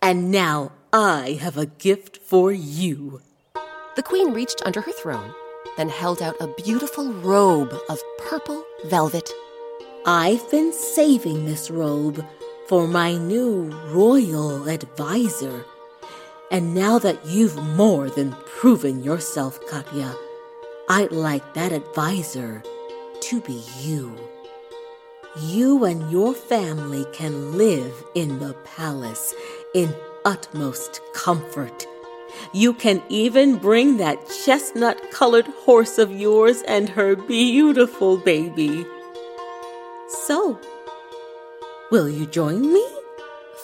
And 0.00 0.30
now 0.30 0.72
I 0.92 1.38
have 1.40 1.56
a 1.56 1.66
gift 1.66 2.16
for 2.16 2.50
you. 2.50 3.20
The 3.94 4.02
queen 4.02 4.32
reached 4.32 4.60
under 4.66 4.80
her 4.80 4.90
throne, 4.90 5.32
then 5.76 5.88
held 5.88 6.20
out 6.20 6.34
a 6.40 6.52
beautiful 6.64 7.12
robe 7.12 7.72
of 7.88 8.00
purple 8.18 8.64
velvet. 8.86 9.30
I've 10.04 10.50
been 10.50 10.72
saving 10.72 11.44
this 11.44 11.70
robe 11.70 12.26
for 12.66 12.88
my 12.88 13.16
new 13.16 13.70
royal 13.92 14.68
advisor. 14.68 15.64
And 16.50 16.74
now 16.74 16.98
that 16.98 17.24
you've 17.24 17.56
more 17.76 18.10
than 18.10 18.32
proven 18.44 19.04
yourself, 19.04 19.64
Katya, 19.68 20.16
I'd 20.88 21.12
like 21.12 21.54
that 21.54 21.70
advisor 21.70 22.64
to 23.20 23.40
be 23.42 23.62
you. 23.78 24.18
You 25.38 25.84
and 25.84 26.10
your 26.10 26.34
family 26.34 27.06
can 27.12 27.56
live 27.56 27.94
in 28.16 28.40
the 28.40 28.54
palace 28.64 29.32
in 29.72 29.94
utmost 30.24 31.00
comfort. 31.14 31.86
You 32.52 32.74
can 32.74 33.02
even 33.08 33.56
bring 33.56 33.96
that 33.96 34.18
chestnut 34.44 35.10
colored 35.10 35.46
horse 35.64 35.98
of 35.98 36.12
yours 36.12 36.62
and 36.62 36.88
her 36.88 37.16
beautiful 37.16 38.16
baby. 38.16 38.86
So, 40.26 40.58
will 41.90 42.08
you 42.08 42.26
join 42.26 42.72
me? 42.72 42.86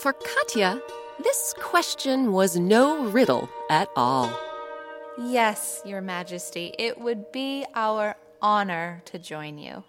For 0.01 0.13
Katya, 0.13 0.81
this 1.23 1.55
question 1.59 2.33
was 2.33 2.57
no 2.57 3.07
riddle 3.07 3.49
at 3.71 3.89
all. 3.97 4.31
Yes, 5.19 5.81
Your 5.85 6.01
Majesty, 6.01 6.75
it 6.79 7.01
would 7.01 7.33
be 7.33 7.65
our 7.75 8.17
honor 8.43 9.03
to 9.07 9.19
join 9.19 9.59
you. 9.59 9.83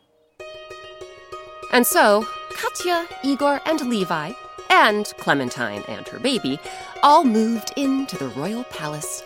And 1.71 1.86
so, 1.86 2.25
Katya, 2.53 3.08
Igor, 3.23 3.60
and 3.65 3.82
Levi, 3.89 4.32
and 4.69 5.12
Clementine 5.17 5.84
and 5.88 6.08
her 6.08 6.19
baby, 6.19 6.60
all 7.03 7.23
moved 7.23 7.73
into 7.75 8.17
the 8.17 8.30
royal 8.30 8.63
palace. 8.65 9.23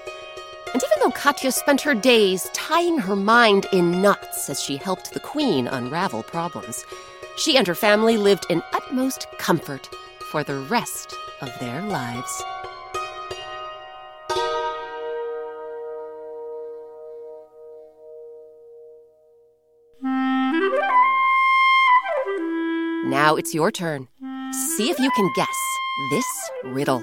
And 0.73 0.81
even 0.81 0.97
though 1.01 1.11
Katya 1.11 1.51
spent 1.51 1.81
her 1.81 1.93
days 1.93 2.49
tying 2.53 2.97
her 2.97 3.15
mind 3.15 3.65
in 3.73 4.01
knots 4.01 4.49
as 4.49 4.61
she 4.61 4.77
helped 4.77 5.13
the 5.13 5.19
queen 5.19 5.67
unravel 5.67 6.23
problems, 6.23 6.85
she 7.37 7.57
and 7.57 7.67
her 7.67 7.75
family 7.75 8.17
lived 8.17 8.45
in 8.49 8.63
utmost 8.73 9.27
comfort 9.37 9.89
for 10.31 10.43
the 10.43 10.59
rest 10.59 11.13
of 11.41 11.51
their 11.59 11.81
lives. 11.81 12.43
Now 23.03 23.35
it's 23.35 23.53
your 23.53 23.71
turn. 23.71 24.07
See 24.51 24.89
if 24.89 24.99
you 24.99 25.09
can 25.11 25.31
guess 25.33 25.47
this 26.09 26.25
riddle. 26.65 27.01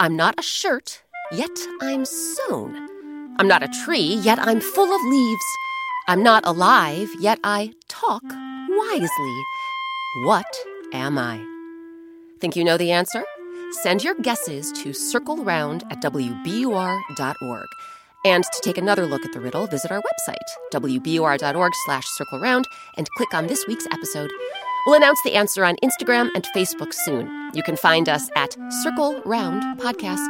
I'm 0.00 0.16
not 0.16 0.38
a 0.38 0.42
shirt, 0.42 1.02
yet 1.30 1.50
I'm 1.82 2.06
sewn. 2.06 2.74
I'm 3.38 3.46
not 3.46 3.62
a 3.62 3.68
tree, 3.84 4.18
yet 4.24 4.38
I'm 4.38 4.62
full 4.62 4.90
of 4.90 5.02
leaves. 5.04 5.44
I'm 6.08 6.22
not 6.22 6.46
alive, 6.46 7.10
yet 7.20 7.40
I 7.44 7.74
talk 7.88 8.22
wisely. 8.22 9.42
What 10.24 10.46
am 10.94 11.18
I? 11.18 11.44
Think 12.40 12.56
you 12.56 12.64
know 12.64 12.78
the 12.78 12.90
answer? 12.90 13.22
Send 13.82 14.02
your 14.02 14.14
guesses 14.14 14.72
to 14.72 14.90
circleround 14.90 15.82
at 15.90 16.00
wbur.org. 16.00 17.68
And 18.24 18.44
to 18.44 18.60
take 18.62 18.78
another 18.78 19.04
look 19.04 19.26
at 19.26 19.32
the 19.34 19.40
riddle, 19.40 19.66
visit 19.66 19.92
our 19.92 20.00
website, 20.00 20.72
wbur.org 20.72 21.72
slash 21.84 22.06
circleround, 22.18 22.64
and 22.96 23.10
click 23.10 23.34
on 23.34 23.46
this 23.46 23.66
week's 23.66 23.86
episode. 23.92 24.30
We'll 24.86 24.94
announce 24.94 25.20
the 25.22 25.34
answer 25.34 25.64
on 25.64 25.74
Instagram 25.82 26.30
and 26.36 26.46
Facebook 26.54 26.94
soon. 26.94 27.50
You 27.54 27.62
can 27.64 27.76
find 27.76 28.08
us 28.08 28.30
at 28.36 28.56
Circle 28.84 29.20
Round 29.24 29.80
Podcast. 29.80 30.24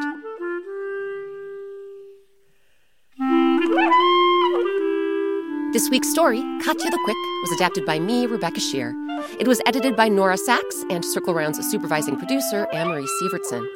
This 5.75 5.91
week's 5.91 6.11
story, 6.11 6.41
Katya 6.65 6.91
the 6.91 6.99
Quick, 7.05 7.17
was 7.43 7.53
adapted 7.53 7.85
by 7.85 7.99
me, 7.99 8.25
Rebecca 8.25 8.61
Sheir. 8.61 8.95
It 9.39 9.47
was 9.47 9.61
edited 9.67 9.95
by 9.95 10.09
Nora 10.09 10.39
Saks 10.39 10.91
and 10.91 11.05
Circle 11.05 11.35
Round's 11.35 11.59
supervising 11.71 12.17
producer, 12.17 12.67
Amory 12.73 13.05
Sievertson. 13.05 13.67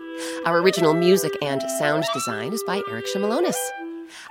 Our 0.47 0.63
original 0.63 0.95
music 0.95 1.37
and 1.43 1.61
sound 1.79 2.05
design 2.15 2.55
is 2.55 2.65
by 2.67 2.81
Eric 2.89 3.05
Shimelonis. 3.15 3.57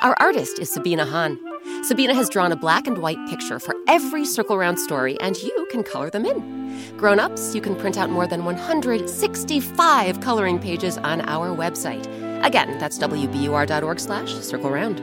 Our 0.01 0.15
artist 0.19 0.57
is 0.57 0.73
Sabina 0.73 1.05
Hahn. 1.05 1.39
Sabina 1.83 2.13
has 2.13 2.29
drawn 2.29 2.51
a 2.51 2.55
black 2.55 2.87
and 2.87 2.97
white 2.97 3.17
picture 3.29 3.59
for 3.59 3.73
every 3.87 4.25
Circle 4.25 4.57
Round 4.57 4.77
story, 4.77 5.19
and 5.21 5.37
you 5.37 5.67
can 5.71 5.83
color 5.83 6.09
them 6.09 6.25
in. 6.25 6.97
Grown 6.97 7.19
ups, 7.19 7.55
you 7.55 7.61
can 7.61 7.75
print 7.75 7.97
out 7.97 8.09
more 8.09 8.27
than 8.27 8.43
165 8.43 10.21
coloring 10.21 10.59
pages 10.59 10.97
on 10.97 11.21
our 11.21 11.55
website. 11.55 12.05
Again, 12.43 12.77
that's 12.79 12.97
wbur.org 12.99 13.99
slash 13.99 14.33
circle 14.33 14.69
round. 14.69 14.99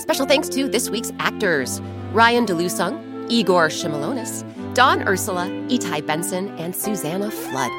Special 0.00 0.26
thanks 0.26 0.48
to 0.50 0.68
this 0.68 0.90
week's 0.90 1.12
actors 1.18 1.80
Ryan 2.12 2.46
DeLusung, 2.46 3.30
Igor 3.30 3.68
Shimelonis, 3.68 4.44
Don 4.74 5.06
Ursula, 5.08 5.46
Etai 5.68 6.04
Benson, 6.06 6.48
and 6.58 6.74
Susannah 6.74 7.30
Flood. 7.30 7.70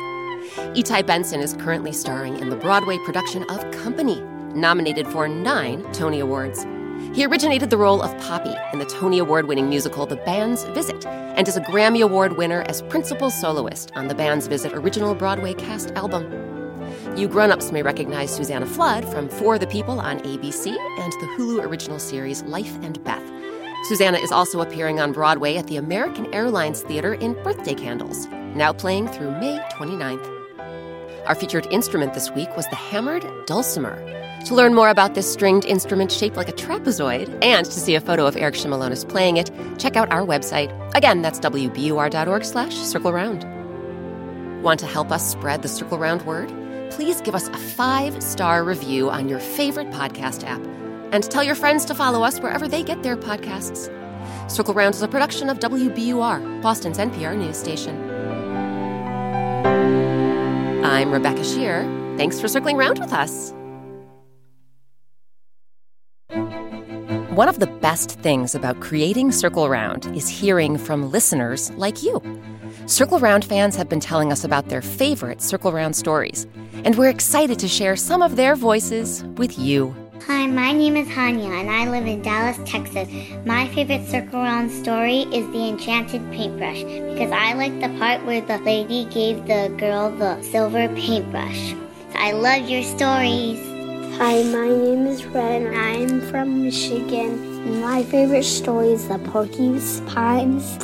Etai 0.76 1.06
Benson 1.06 1.42
is 1.42 1.54
currently 1.54 1.92
starring 1.92 2.38
in 2.38 2.50
the 2.50 2.56
Broadway 2.56 2.98
production 3.06 3.44
of 3.50 3.70
Company, 3.72 4.22
nominated 4.56 5.08
for 5.08 5.28
nine 5.28 5.84
Tony 5.94 6.20
Awards. 6.20 6.66
He 7.14 7.26
originated 7.26 7.70
the 7.70 7.78
role 7.78 8.02
of 8.02 8.16
Papi 8.16 8.74
in 8.74 8.80
the 8.80 8.86
Tony 8.86 9.20
Award 9.20 9.48
winning 9.48 9.70
musical 9.70 10.06
The 10.06 10.16
Band's 10.18 10.64
Visit 10.66 11.06
and 11.06 11.48
is 11.48 11.58
a 11.58 11.62
Grammy 11.62 12.02
Award 12.04 12.38
winner 12.38 12.64
as 12.68 12.82
principal 12.84 13.30
soloist 13.30 13.92
on 13.96 14.08
the 14.08 14.16
Band's 14.16 14.48
Visit 14.48 14.74
original 14.74 15.14
Broadway 15.16 15.54
cast 15.54 15.92
album. 15.92 16.24
You 17.16 17.28
grown-ups 17.28 17.72
may 17.72 17.82
recognize 17.82 18.36
Susannah 18.36 18.66
Flood 18.66 19.06
from 19.10 19.30
For 19.30 19.58
the 19.58 19.68
People 19.68 20.00
on 20.00 20.20
ABC 20.20 20.68
and 21.00 21.14
the 21.14 21.28
Hulu 21.38 21.64
original 21.64 22.00
series 22.00 22.44
Life 22.44 22.78
and 22.84 23.02
Beth. 23.04 23.24
Susannah 23.86 24.18
is 24.18 24.32
also 24.32 24.62
appearing 24.62 25.00
on 25.00 25.12
Broadway 25.12 25.58
at 25.58 25.68
the 25.68 25.78
American 25.78 26.34
Airlines 26.34 26.82
Theater 26.82 27.14
in 27.14 27.34
Birthday 27.44 27.76
Candles, 27.76 28.28
now 28.56 28.74
playing 28.74 29.08
through 29.10 29.32
May 29.32 29.60
29th. 29.74 30.32
Our 31.28 31.36
featured 31.36 31.68
instrument 31.72 32.14
this 32.14 32.32
week 32.32 32.56
was 32.56 32.68
the 32.70 32.76
hammered 32.76 33.26
dulcimer. 33.46 34.25
To 34.46 34.54
learn 34.54 34.76
more 34.76 34.90
about 34.90 35.16
this 35.16 35.32
stringed 35.32 35.66
instrument 35.66 36.12
shaped 36.12 36.38
like 36.38 36.50
a 36.50 36.54
trapezoid 36.54 37.44
and 37.44 37.66
to 37.66 37.80
see 37.80 37.96
a 37.96 38.00
photo 38.00 38.28
of 38.28 38.38
Eric 38.38 38.54
Shimelonis 38.54 39.08
playing 39.08 39.38
it, 39.38 39.50
check 39.80 39.96
out 39.96 40.12
our 40.12 40.22
website. 40.22 40.70
Again, 40.96 41.24
that's 41.24 41.40
wbur.org 41.40 42.46
slash 42.46 42.76
circle 42.76 43.12
round. 43.12 43.44
Want 44.62 44.80
to 44.82 44.86
help 44.86 45.12
us 45.12 45.28
spread 45.28 45.64
the 45.64 45.68
circle 45.68 45.98
round 45.98 46.22
word? 46.28 46.54
Please 46.92 47.22
give 47.22 47.34
us 47.34 47.48
a 47.48 47.58
five-star 47.58 48.64
review 48.64 49.10
on 49.10 49.28
your 49.28 49.40
favorite 49.40 49.90
podcast 49.90 50.44
app 50.48 50.62
and 51.12 51.24
tell 51.24 51.44
your 51.44 51.56
friends 51.56 51.84
to 51.86 51.96
follow 51.96 52.24
us 52.24 52.40
wherever 52.40 52.68
they 52.68 52.84
get 52.84 53.02
their 53.02 53.18
podcasts. 53.18 53.90
Circle 54.50 54.76
Round 54.76 54.94
is 54.94 55.02
a 55.02 55.08
production 55.08 55.50
of 55.50 55.58
WBUR, 55.58 56.62
Boston's 56.62 57.00
NPR 57.00 57.36
news 57.36 57.58
station. 57.58 57.96
I'm 60.86 61.12
Rebecca 61.12 61.42
Sheir. 61.42 62.18
Thanks 62.18 62.40
for 62.40 62.48
circling 62.48 62.78
round 62.78 63.00
with 63.00 63.12
us. 63.12 63.56
One 67.36 67.50
of 67.50 67.60
the 67.60 67.68
best 67.68 68.12
things 68.22 68.56
about 68.56 68.80
creating 68.80 69.34
Circle 69.34 69.68
Round 69.68 70.06
is 70.16 70.30
hearing 70.30 70.78
from 70.78 71.12
listeners 71.12 71.70
like 71.72 72.02
you. 72.02 72.22
Circle 72.86 73.20
Round 73.20 73.44
fans 73.44 73.76
have 73.76 73.90
been 73.90 74.00
telling 74.00 74.32
us 74.32 74.46
about 74.46 74.70
their 74.70 74.82
favorite 74.82 75.42
Circle 75.42 75.74
Round 75.74 75.98
stories, 75.98 76.48
and 76.86 76.96
we're 76.96 77.10
excited 77.10 77.60
to 77.60 77.68
share 77.68 77.98
some 77.98 78.22
of 78.22 78.38
their 78.38 78.56
voices 78.56 79.26
with 79.36 79.60
you. 79.60 79.94
Hi, 80.28 80.48
my 80.48 80.72
name 80.72 80.96
is 80.96 81.10
Hanya, 81.10 81.60
and 81.60 81.70
I 81.70 81.90
live 81.90 82.08
in 82.08 82.22
Dallas, 82.22 82.58
Texas. 82.64 83.10
My 83.46 83.68
favorite 83.76 84.08
Circle 84.08 84.40
Round 84.40 84.72
story 84.72 85.24
is 85.24 85.46
The 85.52 85.68
Enchanted 85.68 86.22
Paintbrush 86.32 86.84
because 86.84 87.34
I 87.34 87.52
like 87.52 87.78
the 87.82 88.00
part 88.00 88.26
where 88.26 88.40
the 88.40 88.60
lady 88.60 89.04
gave 89.12 89.46
the 89.46 89.76
girl 89.78 90.10
the 90.10 90.42
silver 90.42 90.88
paintbrush. 90.96 91.76
I 92.14 92.32
love 92.32 92.70
your 92.70 92.84
stories. 92.84 93.75
Hi, 94.18 94.44
my 94.44 94.70
name 94.70 95.08
is 95.08 95.26
Red, 95.26 95.64
and 95.64 95.76
I'm 95.76 96.22
from 96.32 96.64
Michigan. 96.64 97.32
And 97.68 97.82
My 97.82 98.02
favorite 98.02 98.46
story 98.46 98.94
is 98.94 99.10
the 99.10 99.20
porcupine's 99.20 100.00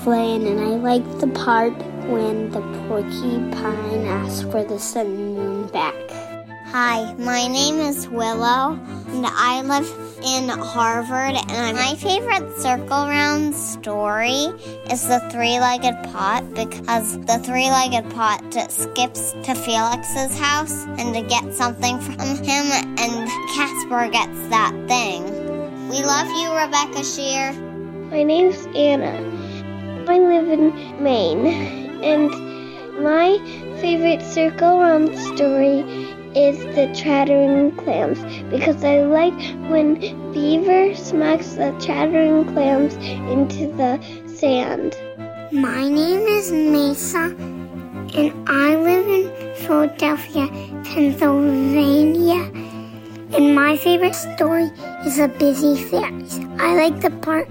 plan, 0.01 0.45
and 0.45 0.59
I 0.59 0.75
like 0.75 1.19
the 1.21 1.27
part 1.27 1.71
when 2.11 2.51
the 2.51 2.59
porcupine 2.89 4.05
asks 4.05 4.41
for 4.51 4.65
the 4.65 4.77
sun 4.77 5.05
and 5.05 5.35
moon 5.37 5.67
back. 5.67 5.95
Hi, 6.73 7.13
my 7.13 7.47
name 7.47 7.79
is 7.79 8.09
Willow, 8.09 8.77
and 9.07 9.25
I 9.25 9.61
live 9.61 9.87
in 10.23 10.49
Harvard. 10.49 11.35
And 11.49 11.77
my 11.77 11.95
favorite 11.95 12.51
circle 12.57 13.07
round 13.07 13.55
story 13.55 14.51
is 14.89 15.07
the 15.07 15.19
three 15.31 15.59
legged 15.59 15.95
pot 16.11 16.43
because 16.53 17.17
the 17.25 17.39
three 17.39 17.69
legged 17.69 18.09
pot 18.13 18.41
skips 18.69 19.33
to 19.43 19.55
Felix's 19.55 20.37
house 20.37 20.85
and 20.97 21.13
to 21.13 21.21
get 21.21 21.53
something 21.53 21.99
from 21.99 22.19
him, 22.19 22.65
and 22.97 23.29
Casper 23.55 24.09
gets 24.09 24.47
that 24.49 24.73
thing. 24.87 25.23
We 25.89 26.03
love 26.03 26.27
you, 26.27 26.51
Rebecca 26.51 27.03
Sheir. 27.03 27.53
My 28.11 28.23
name's 28.23 28.65
Anna. 28.75 29.17
I 30.07 30.19
live 30.19 30.49
in 30.49 31.03
Maine, 31.03 31.47
and 32.03 32.29
my 33.01 33.37
favorite 33.81 34.21
circle 34.21 34.79
round 34.79 35.17
story 35.17 35.83
is 36.35 36.57
the 36.75 36.91
chattering 36.95 37.75
clams 37.77 38.19
because 38.49 38.83
I 38.83 39.01
like 39.01 39.33
when 39.69 39.99
Beaver 40.31 40.95
smacks 40.95 41.53
the 41.53 41.75
chattering 41.79 42.45
clams 42.53 42.95
into 43.29 43.67
the 43.75 43.99
sand. 44.27 44.95
My 45.51 45.87
name 45.89 46.21
is 46.27 46.51
Mesa 46.51 47.35
and 48.15 48.49
I 48.49 48.75
live 48.75 49.07
in 49.07 49.55
Philadelphia, 49.55 50.47
Pennsylvania. 50.85 52.51
And 53.33 53.55
my 53.55 53.77
favorite 53.77 54.15
story 54.15 54.69
is 55.05 55.17
the 55.17 55.27
busy 55.27 55.81
fairies. 55.83 56.39
I 56.59 56.75
like 56.75 57.01
the 57.01 57.11
part 57.21 57.47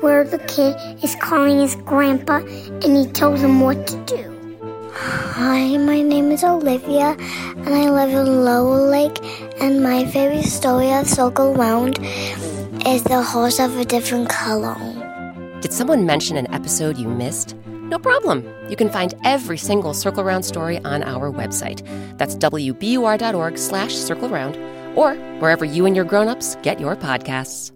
where 0.00 0.24
the 0.24 0.38
kid 0.38 0.74
is 1.02 1.14
calling 1.16 1.60
his 1.60 1.76
grandpa 1.76 2.36
and 2.36 2.96
he 2.96 3.06
tells 3.06 3.40
him 3.40 3.60
what 3.60 3.86
to 3.88 3.96
do. 4.04 4.39
Hi, 4.92 5.76
my 5.76 6.02
name 6.02 6.32
is 6.32 6.42
Olivia, 6.42 7.16
and 7.18 7.68
I 7.68 7.90
live 7.90 8.10
in 8.10 8.44
Lower 8.44 8.88
Lake. 8.88 9.18
And 9.60 9.82
my 9.82 10.04
favorite 10.06 10.44
story 10.44 10.92
of 10.92 11.08
Circle 11.08 11.54
Round 11.54 11.98
is 12.86 13.04
the 13.04 13.22
horse 13.22 13.60
of 13.60 13.76
a 13.78 13.84
different 13.84 14.28
color. 14.28 14.76
Did 15.60 15.72
someone 15.72 16.06
mention 16.06 16.36
an 16.36 16.52
episode 16.52 16.98
you 16.98 17.08
missed? 17.08 17.54
No 17.66 17.98
problem. 17.98 18.46
You 18.68 18.76
can 18.76 18.90
find 18.90 19.14
every 19.24 19.58
single 19.58 19.94
Circle 19.94 20.24
Round 20.24 20.44
story 20.44 20.78
on 20.84 21.02
our 21.02 21.30
website. 21.30 21.86
That's 22.18 22.34
wbur.org 22.36 23.58
slash 23.58 23.94
circle 23.94 24.28
round, 24.28 24.56
or 24.96 25.14
wherever 25.40 25.64
you 25.64 25.86
and 25.86 25.94
your 25.94 26.04
grown-ups 26.04 26.56
get 26.62 26.80
your 26.80 26.96
podcasts. 26.96 27.72